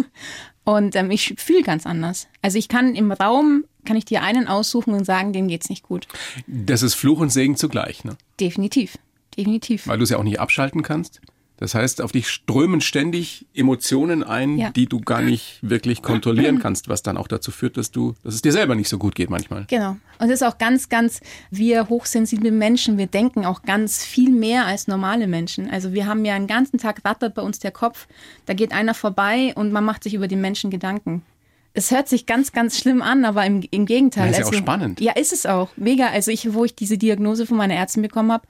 [0.66, 2.26] und ähm, ich fühle ganz anders.
[2.42, 5.84] Also ich kann im Raum kann ich dir einen aussuchen und sagen, dem geht's nicht
[5.84, 6.08] gut.
[6.48, 8.16] Das ist Fluch und Segen zugleich, ne?
[8.40, 8.98] Definitiv.
[9.38, 9.86] Definitiv.
[9.86, 11.20] Weil du es ja auch nicht abschalten kannst.
[11.58, 14.70] Das heißt, auf dich strömen ständig Emotionen ein, ja.
[14.70, 18.34] die du gar nicht wirklich kontrollieren kannst, was dann auch dazu führt, dass du, dass
[18.34, 19.64] es dir selber nicht so gut geht manchmal.
[19.68, 19.96] Genau.
[20.18, 24.66] Und das ist auch ganz, ganz, wir hochsensible Menschen, wir denken auch ganz viel mehr
[24.66, 25.70] als normale Menschen.
[25.70, 28.06] Also wir haben ja einen ganzen Tag rattert bei uns der Kopf,
[28.44, 31.22] da geht einer vorbei und man macht sich über den Menschen Gedanken
[31.76, 34.28] es hört sich ganz, ganz schlimm an, aber im, im Gegenteil.
[34.28, 35.00] Das ist also, ja auch spannend.
[35.00, 35.68] Ja, ist es auch.
[35.76, 36.08] Mega.
[36.08, 38.48] Also ich, wo ich diese Diagnose von meiner Ärztin bekommen habe,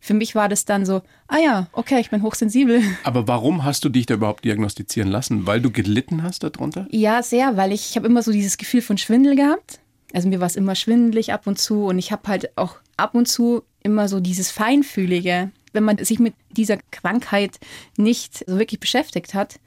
[0.00, 2.82] für mich war das dann so, ah ja, okay, ich bin hochsensibel.
[3.04, 5.46] Aber warum hast du dich da überhaupt diagnostizieren lassen?
[5.46, 6.86] Weil du gelitten hast darunter?
[6.90, 9.80] Ja, sehr, weil ich, ich habe immer so dieses Gefühl von Schwindel gehabt.
[10.12, 13.14] Also mir war es immer schwindelig ab und zu und ich habe halt auch ab
[13.14, 15.50] und zu immer so dieses Feinfühlige.
[15.72, 17.58] Wenn man sich mit dieser Krankheit
[17.96, 19.60] nicht so wirklich beschäftigt hat,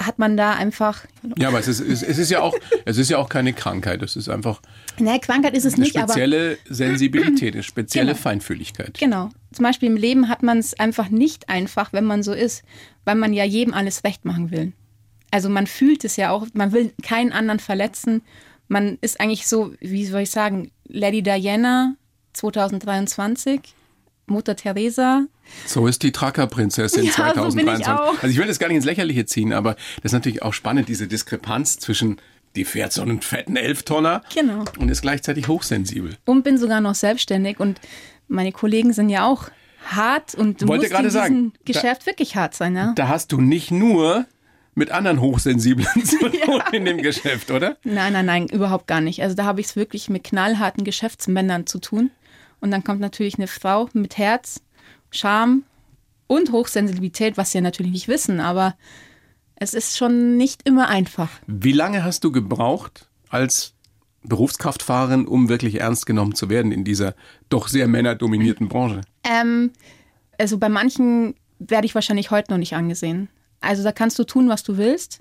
[0.00, 1.04] hat man da einfach.
[1.38, 2.54] Ja, aber es ist, es ist ja auch,
[2.84, 4.02] es ist ja auch keine Krankheit.
[4.02, 4.60] Es ist einfach.
[4.98, 6.12] Ne, Krankheit ist es eine nicht, aber.
[6.12, 8.18] spezielle Sensibilität, eine spezielle Genau.
[8.22, 8.98] Feinfühligkeit.
[8.98, 9.30] Genau.
[9.52, 12.62] Zum Beispiel im Leben hat man es einfach nicht einfach, wenn man so ist,
[13.04, 14.72] weil man ja jedem alles recht machen will.
[15.30, 18.22] Also man fühlt es ja auch, man will keinen anderen verletzen.
[18.68, 21.94] Man ist eigentlich so, wie soll ich sagen, Lady Diana
[22.34, 23.60] 2023,
[24.26, 25.26] Mutter Teresa.
[25.66, 28.22] So ist die Tracker-Prinzessin Ja, so bin ich 2023.
[28.22, 30.88] Also ich will das gar nicht ins Lächerliche ziehen, aber das ist natürlich auch spannend,
[30.88, 32.16] diese Diskrepanz zwischen,
[32.56, 34.64] die fährt so einen fetten Elftonner Genau.
[34.78, 36.16] und ist gleichzeitig hochsensibel.
[36.24, 37.80] Und bin sogar noch selbstständig und
[38.28, 39.44] meine Kollegen sind ja auch
[39.88, 42.92] hart und du Wollte musst in diesem sagen, da- Geschäft wirklich hart sein, ja?
[42.96, 44.26] Da hast du nicht nur
[44.74, 47.76] mit anderen Hochsensiblen zu tun in dem Geschäft, oder?
[47.84, 49.22] Nein, nein, nein, überhaupt gar nicht.
[49.22, 52.10] Also da habe ich es wirklich mit knallharten Geschäftsmännern zu tun.
[52.60, 54.60] Und dann kommt natürlich eine Frau mit Herz,
[55.10, 55.62] Charme
[56.26, 58.74] und Hochsensibilität, was sie ja natürlich nicht wissen, aber
[59.54, 61.30] es ist schon nicht immer einfach.
[61.46, 63.74] Wie lange hast du gebraucht als
[64.22, 67.14] Berufskraftfahrerin, um wirklich ernst genommen zu werden in dieser
[67.48, 69.00] doch sehr männerdominierten Branche?
[69.24, 69.70] Ähm,
[70.38, 73.28] also bei manchen werde ich wahrscheinlich heute noch nicht angesehen.
[73.60, 75.20] Also da kannst du tun, was du willst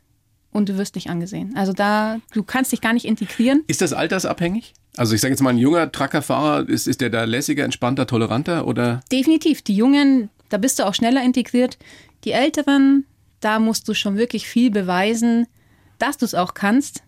[0.51, 1.55] und du wirst nicht angesehen.
[1.55, 3.63] Also da, du kannst dich gar nicht integrieren.
[3.67, 4.73] Ist das altersabhängig?
[4.97, 8.67] Also ich sage jetzt mal, ein junger Truckerfahrer, ist, ist der da lässiger, entspannter, toleranter
[8.67, 9.01] oder?
[9.11, 9.61] Definitiv.
[9.61, 11.77] Die Jungen, da bist du auch schneller integriert.
[12.23, 13.05] Die Älteren,
[13.39, 15.47] da musst du schon wirklich viel beweisen,
[15.99, 17.03] dass du es auch kannst.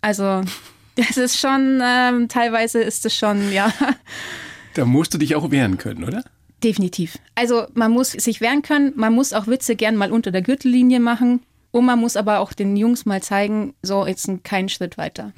[0.00, 0.42] Also,
[0.96, 3.72] das ist schon, ähm, teilweise ist es schon, ja,
[4.74, 6.24] Da musst du dich auch wehren können, oder?
[6.64, 7.18] definitiv.
[7.34, 11.00] Also, man muss sich wehren können, man muss auch Witze gern mal unter der Gürtellinie
[11.00, 11.40] machen
[11.72, 15.32] und man muss aber auch den Jungs mal zeigen, so, jetzt keinen Schritt weiter.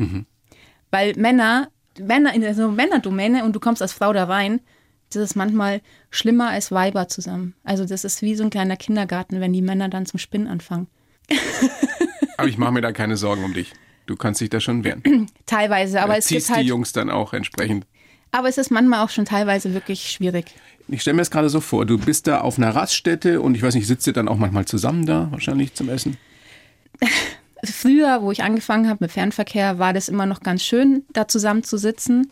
[0.90, 4.60] Weil Männer, Männer in der so Männerdomäne und du kommst als Frau da rein,
[5.12, 5.80] das ist manchmal
[6.10, 7.54] schlimmer als Weiber zusammen.
[7.62, 10.88] Also das ist wie so ein kleiner Kindergarten, wenn die Männer dann zum Spinnen anfangen.
[12.36, 13.72] Aber ich mache mir da keine Sorgen um dich.
[14.06, 15.02] Du kannst dich da schon wehren.
[15.46, 17.86] Teilweise, aber es gibt ziehst die halt, Jungs dann auch entsprechend.
[18.32, 20.46] aber es ist manchmal auch schon teilweise wirklich schwierig.
[20.88, 23.62] Ich stelle mir das gerade so vor, du bist da auf einer Raststätte und ich
[23.62, 26.18] weiß nicht, sitzt ihr dann auch manchmal zusammen da, wahrscheinlich zum Essen?
[27.72, 31.62] Früher, wo ich angefangen habe mit Fernverkehr, war das immer noch ganz schön, da zusammen
[31.62, 32.30] zu sitzen.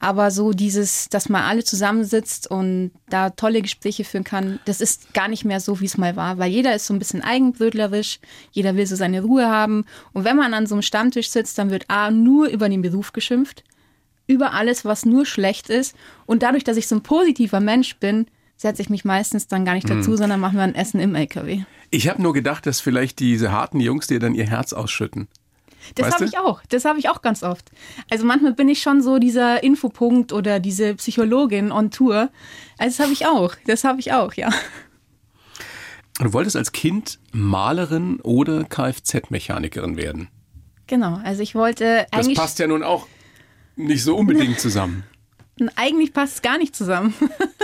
[0.00, 5.12] Aber so dieses, dass man alle zusammensitzt und da tolle Gespräche führen kann, das ist
[5.12, 6.38] gar nicht mehr so, wie es mal war.
[6.38, 8.20] Weil jeder ist so ein bisschen eigenbrötlerisch,
[8.52, 9.84] jeder will so seine Ruhe haben.
[10.12, 13.12] Und wenn man an so einem Stammtisch sitzt, dann wird A, nur über den Beruf
[13.12, 13.64] geschimpft,
[14.28, 15.96] über alles, was nur schlecht ist.
[16.26, 18.26] Und dadurch, dass ich so ein positiver Mensch bin,
[18.58, 21.62] setze ich mich meistens dann gar nicht dazu, sondern mache mir ein Essen im LKW.
[21.90, 25.28] Ich habe nur gedacht, dass vielleicht diese harten Jungs dir dann ihr Herz ausschütten.
[25.94, 26.60] Das habe ich auch.
[26.68, 27.70] Das habe ich auch ganz oft.
[28.10, 32.30] Also manchmal bin ich schon so dieser Infopunkt oder diese Psychologin on Tour.
[32.76, 33.54] Also das habe ich auch.
[33.66, 34.50] Das habe ich auch, ja.
[36.18, 40.28] Du wolltest als Kind Malerin oder Kfz-Mechanikerin werden.
[40.88, 41.20] Genau.
[41.22, 43.06] Also ich wollte Das eigentlich, passt ja nun auch
[43.76, 45.04] nicht so unbedingt zusammen.
[45.76, 47.14] Eigentlich passt es gar nicht zusammen.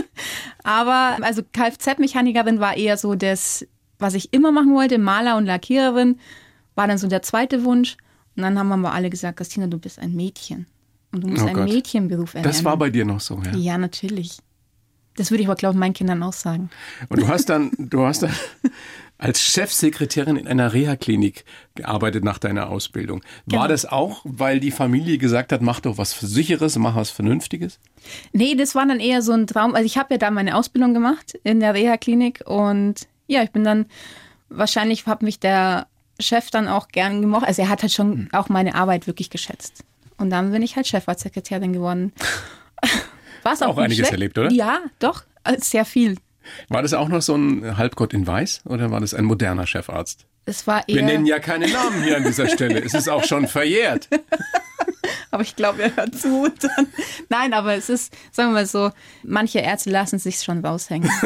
[0.62, 3.66] Aber also Kfz-Mechanikerin war eher so das,
[3.98, 4.98] was ich immer machen wollte.
[4.98, 6.18] Maler und Lackiererin
[6.74, 7.96] war dann so der zweite Wunsch.
[8.37, 10.66] Und dann haben wir alle gesagt, Christina, du bist ein Mädchen.
[11.12, 11.68] Und du musst Oh einen Gott.
[11.68, 12.52] Mädchenberuf erlernen.
[12.52, 13.54] Das war bei dir noch so, ja.
[13.57, 14.38] Ja, natürlich.
[15.16, 16.70] Das würde ich aber, glaube ich, meinen Kindern auch sagen.
[17.09, 18.33] Und du hast dann, du hast dann
[19.18, 23.20] als Chefsekretärin in einer Reha-Klinik gearbeitet nach deiner Ausbildung.
[23.46, 23.68] War Genau.
[23.68, 27.79] das auch, weil die Familie gesagt hat, mach doch was Sicheres, mach was Vernünftiges?
[28.33, 29.74] Nee, das war dann eher so ein Traum.
[29.74, 33.64] Also ich habe ja da meine Ausbildung gemacht in der Reha-Klinik und ja, ich bin
[33.64, 33.87] dann,
[34.48, 35.87] wahrscheinlich hat mich der
[36.20, 37.46] Chef dann auch gern gemocht.
[37.46, 39.85] Also er hat halt schon auch meine Arbeit wirklich geschätzt.
[40.18, 42.12] Und dann bin ich halt Chefarztsekretärin geworden.
[43.42, 44.12] Was auch, Auch nicht einiges schlecht.
[44.12, 44.50] erlebt, oder?
[44.50, 45.22] Ja, doch,
[45.59, 46.16] sehr viel.
[46.68, 50.26] War das auch noch so ein Halbgott in Weiß oder war das ein moderner Chefarzt?
[50.46, 52.83] Es war Wir eher, nennen ja keine Namen hier an dieser Stelle.
[52.83, 54.09] Es ist auch schon verjährt.
[55.30, 56.48] aber ich glaube, er hört zu.
[56.61, 56.87] Dann,
[57.30, 58.90] nein, aber es ist, sagen wir mal so,
[59.22, 61.11] manche Ärzte lassen sich schon raushängen.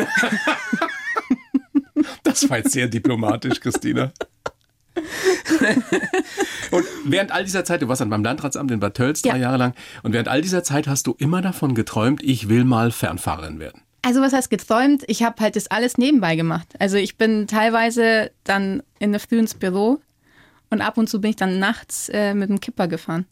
[2.22, 4.12] Das war jetzt sehr diplomatisch, Christina.
[6.70, 9.36] Und während all dieser Zeit, du warst dann beim Landratsamt in Bad Tölz drei Ja.
[9.36, 12.90] Jahre lang, und während all dieser Zeit hast du immer davon geträumt, ich will mal
[12.90, 13.82] Fernfahrerin werden.
[14.02, 15.04] Also was heißt geträumt?
[15.08, 16.68] Ich habe halt das alles nebenbei gemacht.
[16.78, 20.00] Also ich bin teilweise dann in der Früh ins Büro
[20.70, 23.26] und ab und zu bin ich dann nachts äh, mit dem Kipper gefahren.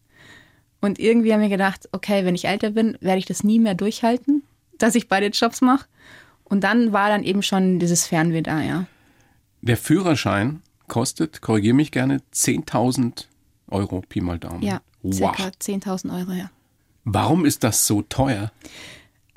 [0.81, 3.75] Und irgendwie haben wir gedacht, okay, wenn ich älter bin, werde ich das nie mehr
[3.75, 4.43] durchhalten,
[4.79, 5.87] dass ich beide Jobs mache.
[6.45, 8.87] Und dann war dann eben schon dieses Fernweh da, ja.
[9.63, 13.25] Der Führerschein kostet, korrigiere mich gerne, 10.000
[13.69, 14.63] Euro, Pi mal Daumen.
[14.63, 15.15] Ja, Wow.
[15.37, 16.51] circa 10.000 Euro, ja.
[17.05, 18.51] Warum ist das so teuer?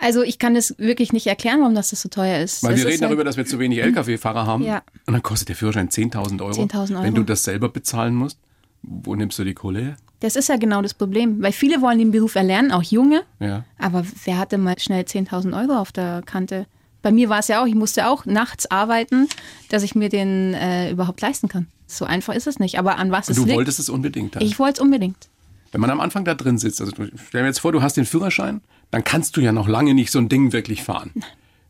[0.01, 2.63] Also ich kann das wirklich nicht erklären, warum das, so teuer ist.
[2.63, 4.63] Weil das wir ist reden halt- darüber, dass wir zu wenig Lkw-Fahrer haben.
[4.63, 4.81] Ja.
[5.05, 6.53] Und dann kostet der Führerschein 10.000 Euro.
[6.63, 7.03] 10.000 Euro.
[7.03, 8.37] Wenn du das selber bezahlen musst,
[8.81, 9.95] wo nimmst du die Kohle her?
[10.21, 13.23] Das ist ja genau das Problem, weil viele wollen den Beruf erlernen, auch Junge.
[13.39, 13.63] Ja.
[13.77, 16.65] Aber wer hatte mal schnell 10.000 Euro auf der Kante?
[17.01, 19.27] Bei mir war es ja auch, ich musste auch nachts arbeiten,
[19.69, 21.67] dass ich mir den äh, überhaupt leisten kann.
[21.87, 22.77] So einfach ist es nicht.
[22.77, 24.45] Aber an was Und es du liegt, wolltest es unbedingt haben.
[24.45, 25.29] ich wollte es unbedingt.
[25.71, 27.95] Wenn man am Anfang da drin sitzt, also du- stell dir jetzt vor, du hast
[27.95, 28.59] den Führerschein,
[28.91, 31.11] dann kannst du ja noch lange nicht so ein Ding wirklich fahren.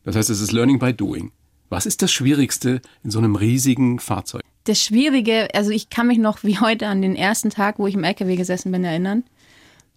[0.04, 1.32] Das heißt, es ist Learning by Doing.
[1.68, 4.42] Was ist das Schwierigste in so einem riesigen Fahrzeug?
[4.64, 7.94] Das Schwierige, also ich kann mich noch wie heute an den ersten Tag, wo ich
[7.94, 9.24] im LKW gesessen bin, erinnern.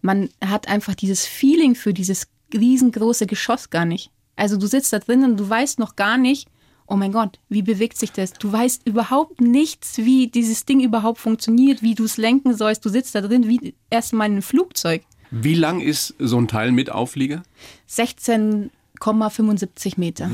[0.01, 4.11] Man hat einfach dieses Feeling für dieses riesengroße Geschoss gar nicht.
[4.35, 6.47] Also du sitzt da drin und du weißt noch gar nicht,
[6.87, 8.33] oh mein Gott, wie bewegt sich das?
[8.33, 12.83] Du weißt überhaupt nichts, wie dieses Ding überhaupt funktioniert, wie du es lenken sollst.
[12.85, 15.03] Du sitzt da drin wie erstmal in einem Flugzeug.
[15.35, 17.41] Wie lang ist so ein Teil mit Auflieger?
[17.89, 20.29] 16,75 Meter.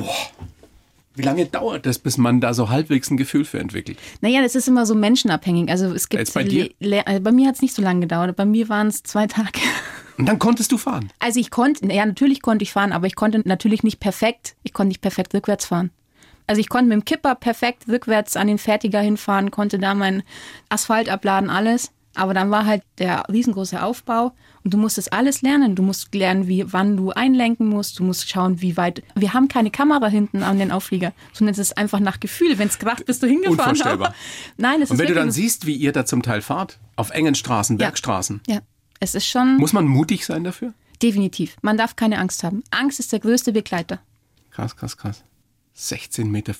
[1.16, 3.98] Wie lange dauert das, bis man da so halbwegs ein Gefühl für entwickelt?
[4.22, 5.70] Naja, das ist immer so menschenabhängig.
[5.70, 6.70] Also es gibt Jetzt bei dir?
[6.80, 8.36] Le- also bei mir hat es nicht so lange gedauert.
[8.36, 9.60] Bei mir waren es zwei Tage.
[10.18, 11.10] Und dann konntest du fahren.
[11.20, 14.74] Also ich konnte, ja, natürlich konnte ich fahren, aber ich konnte natürlich nicht perfekt, ich
[14.74, 15.92] konnte nicht perfekt rückwärts fahren.
[16.46, 20.24] Also ich konnte mit dem Kipper perfekt rückwärts an den Fertiger hinfahren, konnte da meinen
[20.68, 21.92] Asphalt abladen, alles.
[22.16, 25.76] Aber dann war halt der riesengroße Aufbau und du musstest alles lernen.
[25.76, 28.00] Du musst lernen, wie, wann du einlenken musst.
[28.00, 29.04] Du musst schauen, wie weit.
[29.16, 32.58] Wir haben keine Kamera hinten an den Auflieger, sondern es ist einfach nach Gefühl.
[32.58, 33.60] Wenn es kracht, bist du hingefahren.
[33.72, 34.08] Unvorstellbar.
[34.10, 34.16] Aber
[34.58, 37.12] nein, es Und ist wenn du dann siehst, wie ihr da zum Teil fahrt, auf
[37.12, 37.86] engen Straßen, Ja.
[37.86, 38.60] Bergstraßen, Ja,
[39.00, 40.74] es ist schon muss man mutig sein dafür?
[41.02, 41.56] definitiv.
[41.62, 42.64] Man darf keine Angst haben.
[42.72, 44.00] Angst ist der größte Begleiter.
[44.52, 45.24] Krass, krass, krass.
[45.78, 46.54] 16,75 Meter.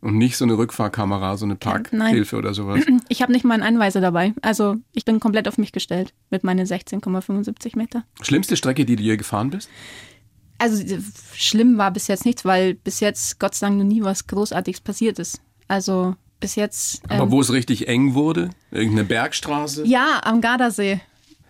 [0.00, 2.84] Und nicht so eine Rückfahrkamera, so eine Parkhilfe oder sowas.
[3.08, 4.32] Ich habe nicht mal einen Einweiser dabei.
[4.42, 8.04] Also ich bin komplett auf mich gestellt mit meinen 16,75 Meter.
[8.22, 9.68] Schlimmste Strecke, die du je gefahren bist?
[10.58, 11.00] Also äh,
[11.34, 14.80] schlimm war bis jetzt nichts, weil bis jetzt Gott sei Dank noch nie was Großartiges
[14.80, 15.40] passiert ist.
[15.66, 17.02] Also bis jetzt.
[17.08, 18.50] Aber ähm, wo es richtig eng wurde?
[18.70, 19.84] Irgendeine Bergstraße?
[19.86, 21.00] Ja, am Gardasee.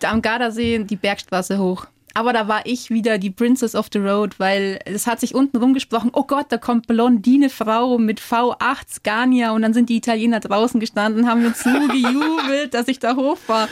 [0.02, 1.86] Am Gardasee die Bergstraße hoch.
[2.18, 5.56] Aber da war ich wieder die Princess of the Road, weil es hat sich unten
[5.58, 10.40] rumgesprochen, oh Gott, da kommt blondine Frau mit V8 Scania und dann sind die Italiener
[10.40, 13.68] draußen gestanden, haben uns nur gejubelt, dass ich da hoch war.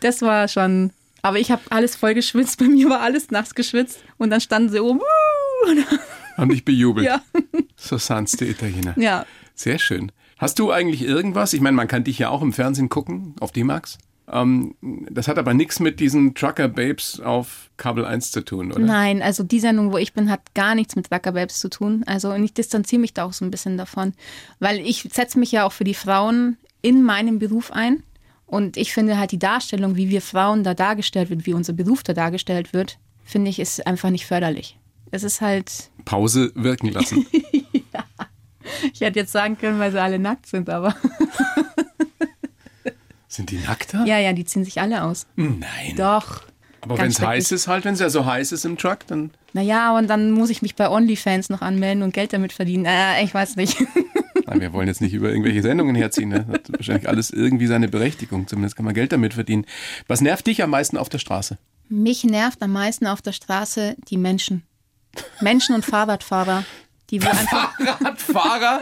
[0.00, 0.90] Das war schon,
[1.22, 4.70] aber ich habe alles voll geschwitzt, bei mir war alles nass geschwitzt und dann standen
[4.70, 4.98] sie oben.
[4.98, 5.84] "Wuh!"
[6.36, 7.06] Haben dich bejubelt.
[7.06, 7.22] Ja,
[7.76, 8.94] So sanfte Italiener.
[8.98, 9.24] ja.
[9.54, 10.10] Sehr schön.
[10.36, 11.52] Hast du eigentlich irgendwas?
[11.52, 13.98] Ich meine, man kann dich ja auch im Fernsehen gucken, auf D-Max.
[14.30, 14.74] Ähm,
[15.10, 18.80] das hat aber nichts mit diesen Trucker Babes auf Kabel 1 zu tun, oder?
[18.80, 22.04] Nein, also die Sendung, wo ich bin, hat gar nichts mit Wacker Babes zu tun.
[22.06, 24.14] Also und ich distanziere mich da auch so ein bisschen davon,
[24.60, 28.02] weil ich setze mich ja auch für die Frauen in meinem Beruf ein.
[28.46, 32.02] Und ich finde halt die Darstellung, wie wir Frauen da dargestellt wird, wie unser Beruf
[32.02, 34.78] da dargestellt wird, finde ich, ist einfach nicht förderlich.
[35.10, 37.26] Es ist halt, Pause wirken lassen.
[38.92, 40.94] ich hätte jetzt sagen können, weil sie alle nackt sind, aber
[43.34, 44.04] Sind die nackter?
[44.06, 45.26] ja, ja, die ziehen sich alle aus.
[45.34, 45.60] Nein.
[45.96, 46.42] Doch.
[46.80, 49.32] aber wenn es heiß ist halt, wenn es ja so heiß ist im Truck, dann
[49.52, 52.84] Naja, und dann muss ich mich bei OnlyFans noch anmelden und Geld damit verdienen.
[52.84, 53.76] Äh, ich weiß nicht.
[54.46, 56.28] Nein, wir wollen jetzt nicht über irgendwelche Sendungen herziehen.
[56.28, 56.44] Ne?
[56.46, 58.46] Das hat wahrscheinlich alles irgendwie seine Berechtigung.
[58.46, 59.66] Zumindest kann man Geld damit verdienen.
[60.06, 61.58] Was nervt dich am meisten auf der Straße?
[61.88, 64.62] Mich nervt am meisten auf der Straße die Menschen.
[65.40, 66.64] Menschen und Fahrradfahrer,
[67.10, 68.80] die wo einfach, Radfahrer?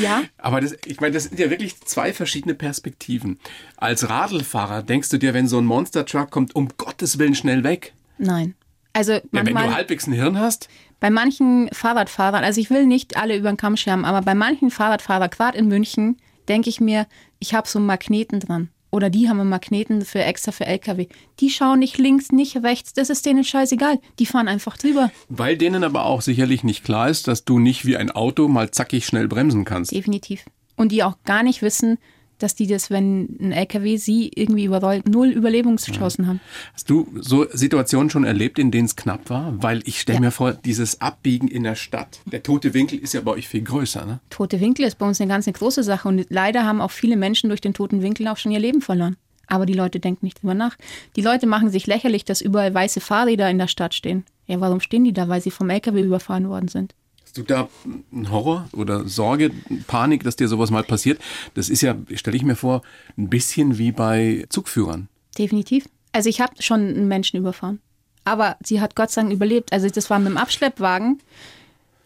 [0.00, 3.38] Ja, Aber das, ich meine, das sind ja wirklich zwei verschiedene Perspektiven.
[3.76, 7.94] Als Radlfahrer denkst du dir, wenn so ein Monster-Truck kommt, um Gottes Willen schnell weg.
[8.18, 8.54] nein.
[8.94, 10.68] Also Ja, wenn manchmal, du halbwegs ein Hirn hast,
[11.00, 14.70] bei manchen Fahrradfahrern, also ich will nicht alle über den Kamm scheren, aber bei manchen
[14.70, 17.06] Fahrradfahrern, gerade in München, denke ich mir,
[17.38, 18.68] ich habe so einen Magneten dran.
[18.92, 21.06] Oder die haben einen Magneten für extra für LKW.
[21.40, 23.98] Die schauen nicht links, nicht rechts, das ist denen scheißegal.
[24.18, 25.10] Die fahren einfach drüber.
[25.30, 28.70] weil denen aber auch sicherlich nicht klar ist, dass du nicht wie ein Auto mal
[28.70, 29.92] zackig schnell bremsen kannst.
[29.92, 30.44] Definitiv.
[30.76, 31.98] Und die auch gar nicht wissen,
[32.42, 36.40] dass die das, wenn ein LKW sie irgendwie überrollt, null Überlebenschancen haben.
[36.74, 39.54] Hast du so Situationen schon erlebt, in denen es knapp war?
[39.62, 40.20] Weil ich stelle Ja.
[40.20, 42.20] mir vor, dieses Abbiegen in der Stadt.
[42.26, 44.20] Der tote Winkel ist ja bei euch viel größer, ne?
[44.30, 47.16] Tote Winkel ist bei uns eine ganz eine große Sache und leider haben auch viele
[47.16, 49.16] Menschen durch den toten Winkel auch schon ihr Leben verloren.
[49.48, 50.76] Aber die Leute denken nicht drüber nach.
[51.16, 54.24] Die Leute machen sich lächerlich, dass überall weiße Fahrräder in der Stadt stehen.
[54.46, 55.28] Ja, warum stehen die da?
[55.28, 56.94] Weil sie vom LKW überfahren worden sind.
[57.32, 57.70] Hast du da
[58.12, 59.52] einen Horror oder Sorge,
[59.86, 61.18] Panik, dass dir sowas mal passiert?
[61.54, 62.82] Das ist ja, stelle ich mir vor,
[63.16, 65.08] ein bisschen wie bei Zugführern.
[65.38, 65.88] Definitiv.
[66.12, 67.80] Also ich habe schon einen Menschen überfahren.
[68.24, 69.72] Aber sie hat Gott sei Dank überlebt.
[69.72, 71.22] Also das war mit dem Abschleppwagen.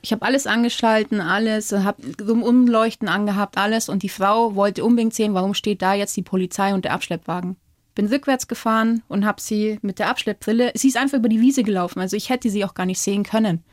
[0.01, 3.89] Ich habe alles angeschalten, alles, habe Umleuchten angehabt, alles.
[3.89, 7.57] Und die Frau wollte unbedingt sehen, warum steht da jetzt die Polizei und der Abschleppwagen.
[7.97, 11.65] bin rückwärts gefahren und habe sie mit der Abschleppbrille, sie ist einfach über die Wiese
[11.65, 13.65] gelaufen, also ich hätte sie auch gar nicht sehen können.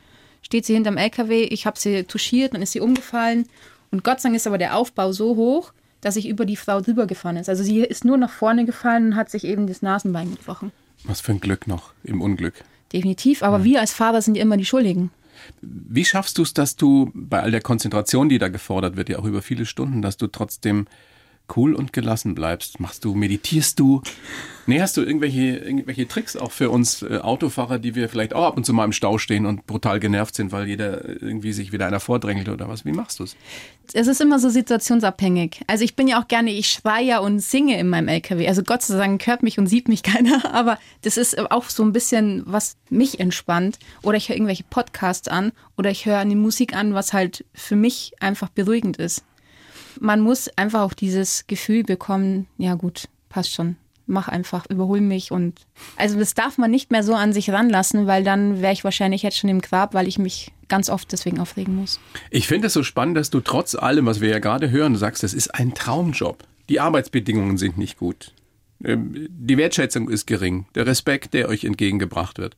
[0.44, 3.46] Steht sie hinterm LKW, ich habe sie touchiert, dann ist sie umgefallen
[3.90, 6.80] und Gott sei Dank ist aber der Aufbau so hoch, dass ich über die Frau
[6.80, 7.48] drüber gefahren ist.
[7.48, 10.72] Also sie ist nur nach vorne gefallen und hat sich eben das Nasenbein gebrochen.
[11.04, 12.54] Was für ein Glück noch im Unglück.
[12.92, 13.64] Definitiv, aber ja.
[13.64, 15.10] wir als Fahrer sind ja immer die Schuldigen.
[15.62, 19.18] Wie schaffst du es, dass du bei all der Konzentration, die da gefordert wird, ja
[19.18, 20.86] auch über viele Stunden, dass du trotzdem
[21.56, 22.80] cool und gelassen bleibst?
[22.80, 24.02] Machst du, meditierst du?
[24.66, 28.44] Nee, hast du irgendwelche, irgendwelche Tricks auch für uns äh, Autofahrer, die wir vielleicht auch
[28.44, 31.70] ab und zu mal im Stau stehen und brutal genervt sind, weil jeder irgendwie sich
[31.72, 32.84] wieder einer vordrängelt oder was?
[32.86, 33.36] Wie machst du es?
[33.92, 35.60] Es ist immer so situationsabhängig.
[35.66, 38.48] Also ich bin ja auch gerne, ich schreie ja und singe in meinem LKW.
[38.48, 41.82] Also Gott sei Dank hört mich und sieht mich keiner, aber das ist auch so
[41.82, 43.78] ein bisschen, was mich entspannt.
[44.02, 47.76] Oder ich höre irgendwelche Podcasts an oder ich höre eine Musik an, was halt für
[47.76, 49.24] mich einfach beruhigend ist
[50.00, 53.76] man muss einfach auch dieses Gefühl bekommen, ja gut, passt schon.
[54.06, 55.60] Mach einfach, überhol mich und
[55.96, 59.22] also das darf man nicht mehr so an sich ranlassen, weil dann wäre ich wahrscheinlich
[59.22, 61.98] jetzt schon im Grab, weil ich mich ganz oft deswegen aufregen muss.
[62.30, 65.22] Ich finde es so spannend, dass du trotz allem, was wir ja gerade hören, sagst,
[65.22, 66.44] das ist ein Traumjob.
[66.68, 68.32] Die Arbeitsbedingungen sind nicht gut.
[68.84, 70.66] Ähm, die Wertschätzung ist gering.
[70.74, 72.56] Der Respekt, der euch entgegengebracht wird.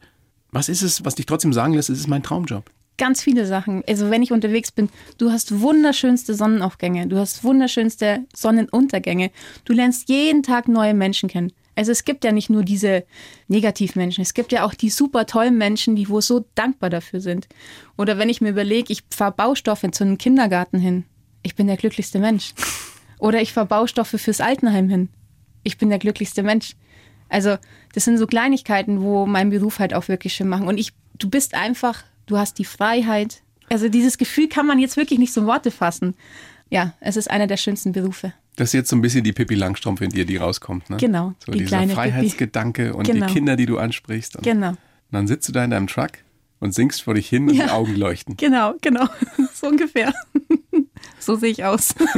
[0.50, 2.70] Was ist es, was dich trotzdem sagen lässt, es ist mein Traumjob?
[2.98, 3.82] Ganz viele Sachen.
[3.86, 9.30] Also wenn ich unterwegs bin, du hast wunderschönste Sonnenaufgänge, du hast wunderschönste Sonnenuntergänge.
[9.64, 11.52] Du lernst jeden Tag neue Menschen kennen.
[11.76, 13.04] Also es gibt ja nicht nur diese
[13.48, 17.48] Negativmenschen, es gibt ja auch die super tollen Menschen, die wo so dankbar dafür sind.
[17.98, 21.04] Oder wenn ich mir überlege, ich fahre Baustoffe zu einem Kindergarten hin,
[21.42, 22.54] ich bin der glücklichste Mensch.
[23.18, 25.10] Oder ich fahre Baustoffe fürs Altenheim hin,
[25.62, 26.76] ich bin der glücklichste Mensch.
[27.28, 27.56] Also
[27.92, 30.68] das sind so Kleinigkeiten, wo mein Beruf halt auch wirklich schön machen.
[30.68, 33.42] Und ich, du bist einfach du hast die Freiheit.
[33.68, 36.14] Also dieses Gefühl kann man jetzt wirklich nicht so in Worte fassen.
[36.70, 38.32] Ja, es ist einer der schönsten Berufe.
[38.56, 40.88] Das ist jetzt so ein bisschen die Pippi Langstrumpf in dir, die rauskommt.
[40.90, 40.96] Ne?
[40.96, 41.34] Genau.
[41.44, 42.96] So die dieser Freiheitsgedanke Pippi.
[42.96, 43.26] und genau.
[43.26, 44.36] die Kinder, die du ansprichst.
[44.36, 44.70] Und genau.
[44.70, 44.78] Und
[45.12, 46.12] dann sitzt du da in deinem Truck
[46.58, 47.66] und singst vor dich hin und ja.
[47.66, 48.36] die Augen leuchten.
[48.36, 49.06] Genau, genau.
[49.54, 50.12] So ungefähr.
[51.18, 51.94] so sehe ich aus.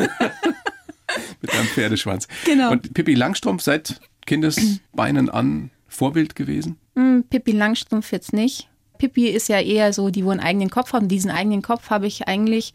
[1.41, 2.29] Mit deinem Pferdeschwanz.
[2.45, 2.73] Genau.
[2.73, 6.79] Und Pippi Langstrumpf seit Kindesbeinen an Vorbild gewesen?
[6.95, 8.69] Mm, Pippi Langstrumpf jetzt nicht.
[8.99, 11.09] Pippi ist ja eher so, die wo einen eigenen Kopf haben.
[11.09, 12.73] Diesen eigenen Kopf habe ich eigentlich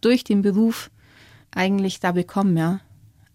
[0.00, 0.90] durch den Beruf
[1.54, 2.80] eigentlich da bekommen, ja.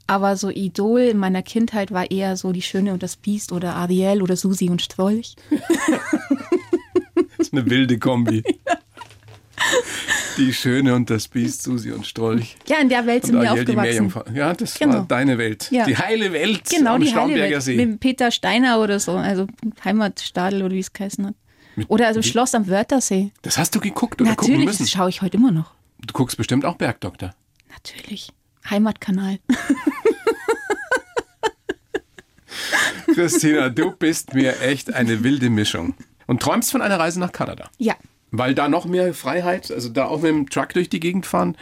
[0.07, 3.75] Aber so Idol in meiner Kindheit war eher so die Schöne und das Biest oder
[3.75, 5.35] Ariel oder Susi und Strolch.
[7.15, 8.43] das ist eine wilde Kombi.
[10.37, 12.55] Die Schöne und das Biest, Susi und Strolch.
[12.67, 14.11] Ja, in der Welt sind wir aufgewachsen.
[14.33, 14.93] Ja, das genau.
[14.95, 15.67] war deine Welt.
[15.71, 15.85] Ja.
[15.85, 17.63] Die heile Welt genau, am die Starnberger heile Welt.
[17.63, 17.75] See.
[17.75, 19.47] Mit Peter Steiner oder so, also
[19.83, 21.35] Heimatstadel oder wie es geheißen hat.
[21.87, 23.31] Oder also Schloss am Wörthersee.
[23.41, 25.73] Das hast du geguckt oder Natürlich, das schaue ich heute immer noch.
[25.99, 27.33] Du guckst bestimmt auch Bergdoktor.
[27.69, 28.31] Natürlich.
[28.69, 29.39] Heimatkanal.
[33.13, 35.95] Christina, du bist mir echt eine wilde Mischung.
[36.27, 37.69] Und träumst von einer Reise nach Kanada.
[37.77, 37.95] Ja.
[38.31, 41.57] Weil da noch mehr Freiheit, also da auch mit dem Truck durch die Gegend fahren.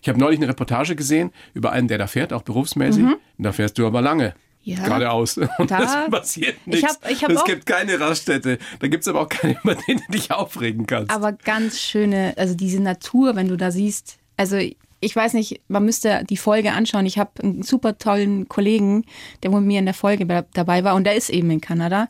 [0.00, 3.02] Ich habe neulich eine Reportage gesehen über einen, der da fährt, auch berufsmäßig.
[3.02, 3.16] Mhm.
[3.38, 4.82] Da fährst du aber lange ja.
[4.84, 5.38] geradeaus.
[5.58, 6.82] Und da, das passiert nichts.
[6.82, 8.58] Ich hab, ich hab es gibt keine Raststätte.
[8.80, 11.10] Da gibt es aber auch keine, über den du dich aufregen kannst.
[11.10, 14.18] Aber ganz schöne, also diese Natur, wenn du da siehst.
[14.36, 14.58] Also
[15.00, 17.06] ich weiß nicht, man müsste die Folge anschauen.
[17.06, 19.04] Ich habe einen super tollen Kollegen,
[19.42, 22.08] der mit mir in der Folge dabei war und der ist eben in Kanada.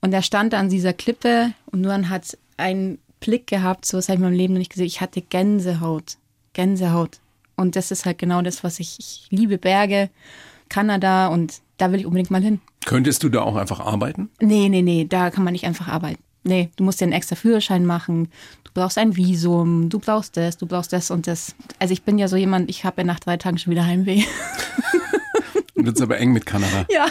[0.00, 4.14] Und der stand an dieser Klippe und nur hat einen Blick gehabt, so was habe
[4.14, 4.86] ich in meinem Leben noch nicht gesehen.
[4.86, 6.16] Ich hatte Gänsehaut.
[6.52, 7.18] Gänsehaut.
[7.56, 10.08] Und das ist halt genau das, was ich, ich liebe Berge,
[10.68, 12.60] Kanada und da will ich unbedingt mal hin.
[12.84, 14.30] Könntest du da auch einfach arbeiten?
[14.40, 16.22] Nee, nee, nee, da kann man nicht einfach arbeiten.
[16.42, 18.28] Nee, du musst dir einen extra Führerschein machen,
[18.64, 21.54] du brauchst ein Visum, du brauchst das, du brauchst das und das.
[21.78, 24.22] Also ich bin ja so jemand, ich habe ja nach drei Tagen schon wieder Heimweh.
[25.74, 26.86] Wird es aber eng mit Kanada.
[26.92, 27.06] Ja.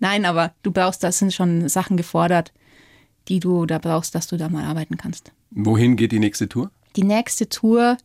[0.00, 2.52] Nein, aber du brauchst, das sind schon Sachen gefordert,
[3.28, 5.32] die du da brauchst, dass du da mal arbeiten kannst.
[5.50, 6.70] Wohin geht die nächste Tour?
[6.96, 7.96] Die nächste Tour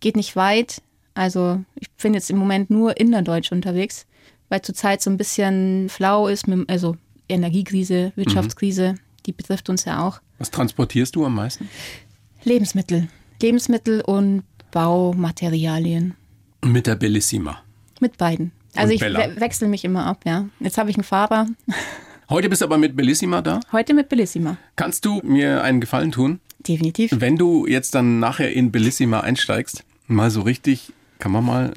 [0.00, 0.82] geht nicht weit.
[1.14, 4.06] Also ich bin jetzt im Moment nur innerdeutsch unterwegs
[4.52, 6.94] weil zurzeit so ein bisschen flau ist, mit, also
[7.26, 8.98] Energiekrise, Wirtschaftskrise, mhm.
[9.24, 10.20] die betrifft uns ja auch.
[10.38, 11.70] Was transportierst du am meisten?
[12.44, 13.08] Lebensmittel.
[13.40, 16.16] Lebensmittel und Baumaterialien.
[16.66, 17.62] Mit der Bellissima?
[17.98, 18.52] Mit beiden.
[18.74, 20.44] Also und ich we wechsle mich immer ab, ja.
[20.60, 21.46] Jetzt habe ich einen Fahrer.
[22.28, 23.60] Heute bist du aber mit Bellissima da?
[23.72, 24.58] Heute mit Bellissima.
[24.76, 26.40] Kannst du mir einen Gefallen tun?
[26.58, 27.10] Definitiv.
[27.14, 31.72] Wenn du jetzt dann nachher in Bellissima einsteigst, mal so richtig, kann man mal,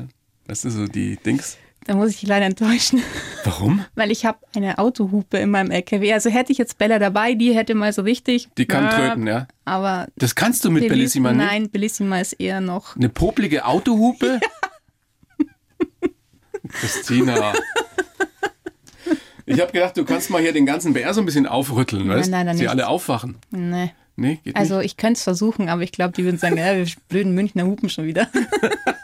[0.47, 3.01] weißt du, so die Dings, da muss ich dich leider enttäuschen.
[3.43, 3.85] Warum?
[3.95, 6.11] Weil ich habe eine Autohupe in meinem LKW.
[6.13, 8.49] Also hätte ich jetzt Bella dabei, die hätte mal so richtig.
[8.57, 9.47] Die kann äh, tröten, ja.
[9.65, 10.07] Aber.
[10.17, 11.45] Das kannst du mit Bellissima nicht?
[11.45, 12.95] Nein, Bellissima ist eher noch.
[12.95, 14.39] Eine poplige Autohupe?
[15.41, 16.09] Ja.
[16.79, 17.53] Christina.
[19.45, 22.29] Ich habe gedacht, du kannst mal hier den ganzen BR so ein bisschen aufrütteln, weißt?
[22.31, 22.69] nein, nein, Sie nicht.
[22.71, 23.37] alle aufwachen.
[23.51, 23.91] Nee.
[24.15, 24.85] Nee, geht Also nicht.
[24.87, 27.89] ich könnte es versuchen, aber ich glaube, die würden sagen, ja, wir blöden Münchner hupen
[27.89, 28.27] schon wieder.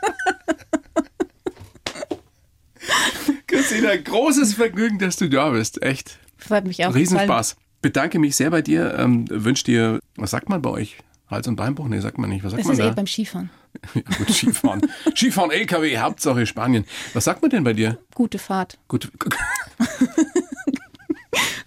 [3.48, 5.82] Christina, großes Vergnügen, dass du da bist.
[5.82, 6.18] Echt.
[6.38, 6.94] Freut mich auch.
[6.96, 7.56] Riesenspaß.
[7.82, 8.96] Bedanke mich sehr bei dir.
[8.98, 10.98] Ähm, wünsch dir, was sagt man bei euch?
[11.30, 11.88] Hals- und Beinbruch?
[11.88, 12.44] Nee, sagt man nicht.
[12.44, 12.94] Was sagt Das man ist eh da?
[12.94, 13.50] beim Skifahren.
[13.96, 14.82] Ja, gut, Skifahren.
[15.16, 16.86] Skifahren, LKW, Hauptsache Spanien.
[17.14, 17.98] Was sagt man denn bei dir?
[18.14, 18.78] Gute Fahrt.
[18.90, 19.10] Gut,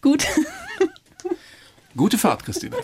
[0.03, 0.27] Gut.
[1.97, 2.77] gute Fahrt, Christina.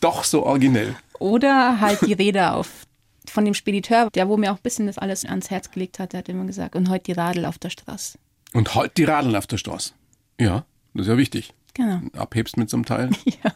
[0.00, 0.94] Doch so originell.
[1.18, 2.85] Oder halt die Rede auf
[3.30, 6.12] von dem Spediteur, der wo mir auch ein bisschen das alles ans Herz gelegt hat,
[6.12, 8.18] der hat immer gesagt, und heute die Radl auf der Straße.
[8.52, 9.92] Und heute die Radeln auf der Straße.
[10.40, 10.64] Ja,
[10.94, 11.52] das ist ja wichtig.
[11.74, 12.00] Genau.
[12.16, 13.10] Abhebst mit so einem Teil.
[13.44, 13.52] Ja.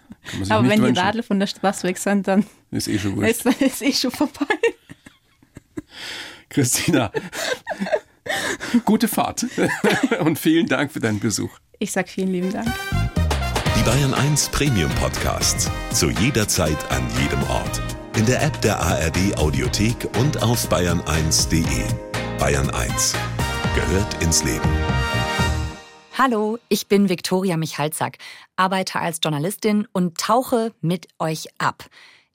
[0.50, 1.02] Aber wenn die wünschen.
[1.02, 3.46] Radl von der Straße weg sind, dann Ist eh schon wurscht.
[3.46, 4.44] ist, ist eh schon vorbei.
[6.50, 7.10] Christina,
[8.84, 9.46] gute Fahrt
[10.20, 11.58] und vielen Dank für deinen Besuch.
[11.78, 12.68] Ich sag vielen lieben Dank.
[13.78, 15.70] Die Bayern 1 Premium Podcasts.
[15.92, 17.80] Zu jeder Zeit, an jedem Ort.
[18.16, 21.84] In der App der ARD Audiothek und auf bayern1.de.
[22.38, 23.14] Bayern 1
[23.74, 24.68] gehört ins Leben.
[26.18, 28.18] Hallo, ich bin Viktoria Michalzack,
[28.56, 31.86] arbeite als Journalistin und tauche mit euch ab.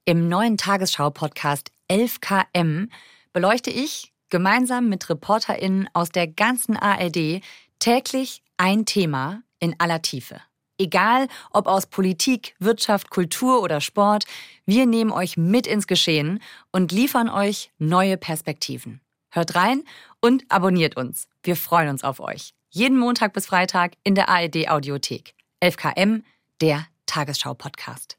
[0.06, 2.90] Im neuen Tagesschau-Podcast 11KM
[3.34, 7.42] beleuchte ich gemeinsam mit ReporterInnen aus der ganzen ARD
[7.80, 10.42] täglich ein Thema in aller Tiefe.
[10.78, 14.26] Egal, ob aus Politik, Wirtschaft, Kultur oder Sport,
[14.66, 19.02] wir nehmen euch mit ins Geschehen und liefern euch neue Perspektiven.
[19.30, 19.84] Hört rein
[20.22, 21.28] und abonniert uns.
[21.44, 22.54] Wir freuen uns auf euch.
[22.70, 25.34] Jeden Montag bis Freitag in der ARD Audiothek.
[25.62, 26.24] 11KM,
[26.62, 28.18] der Tagesschau-Podcast.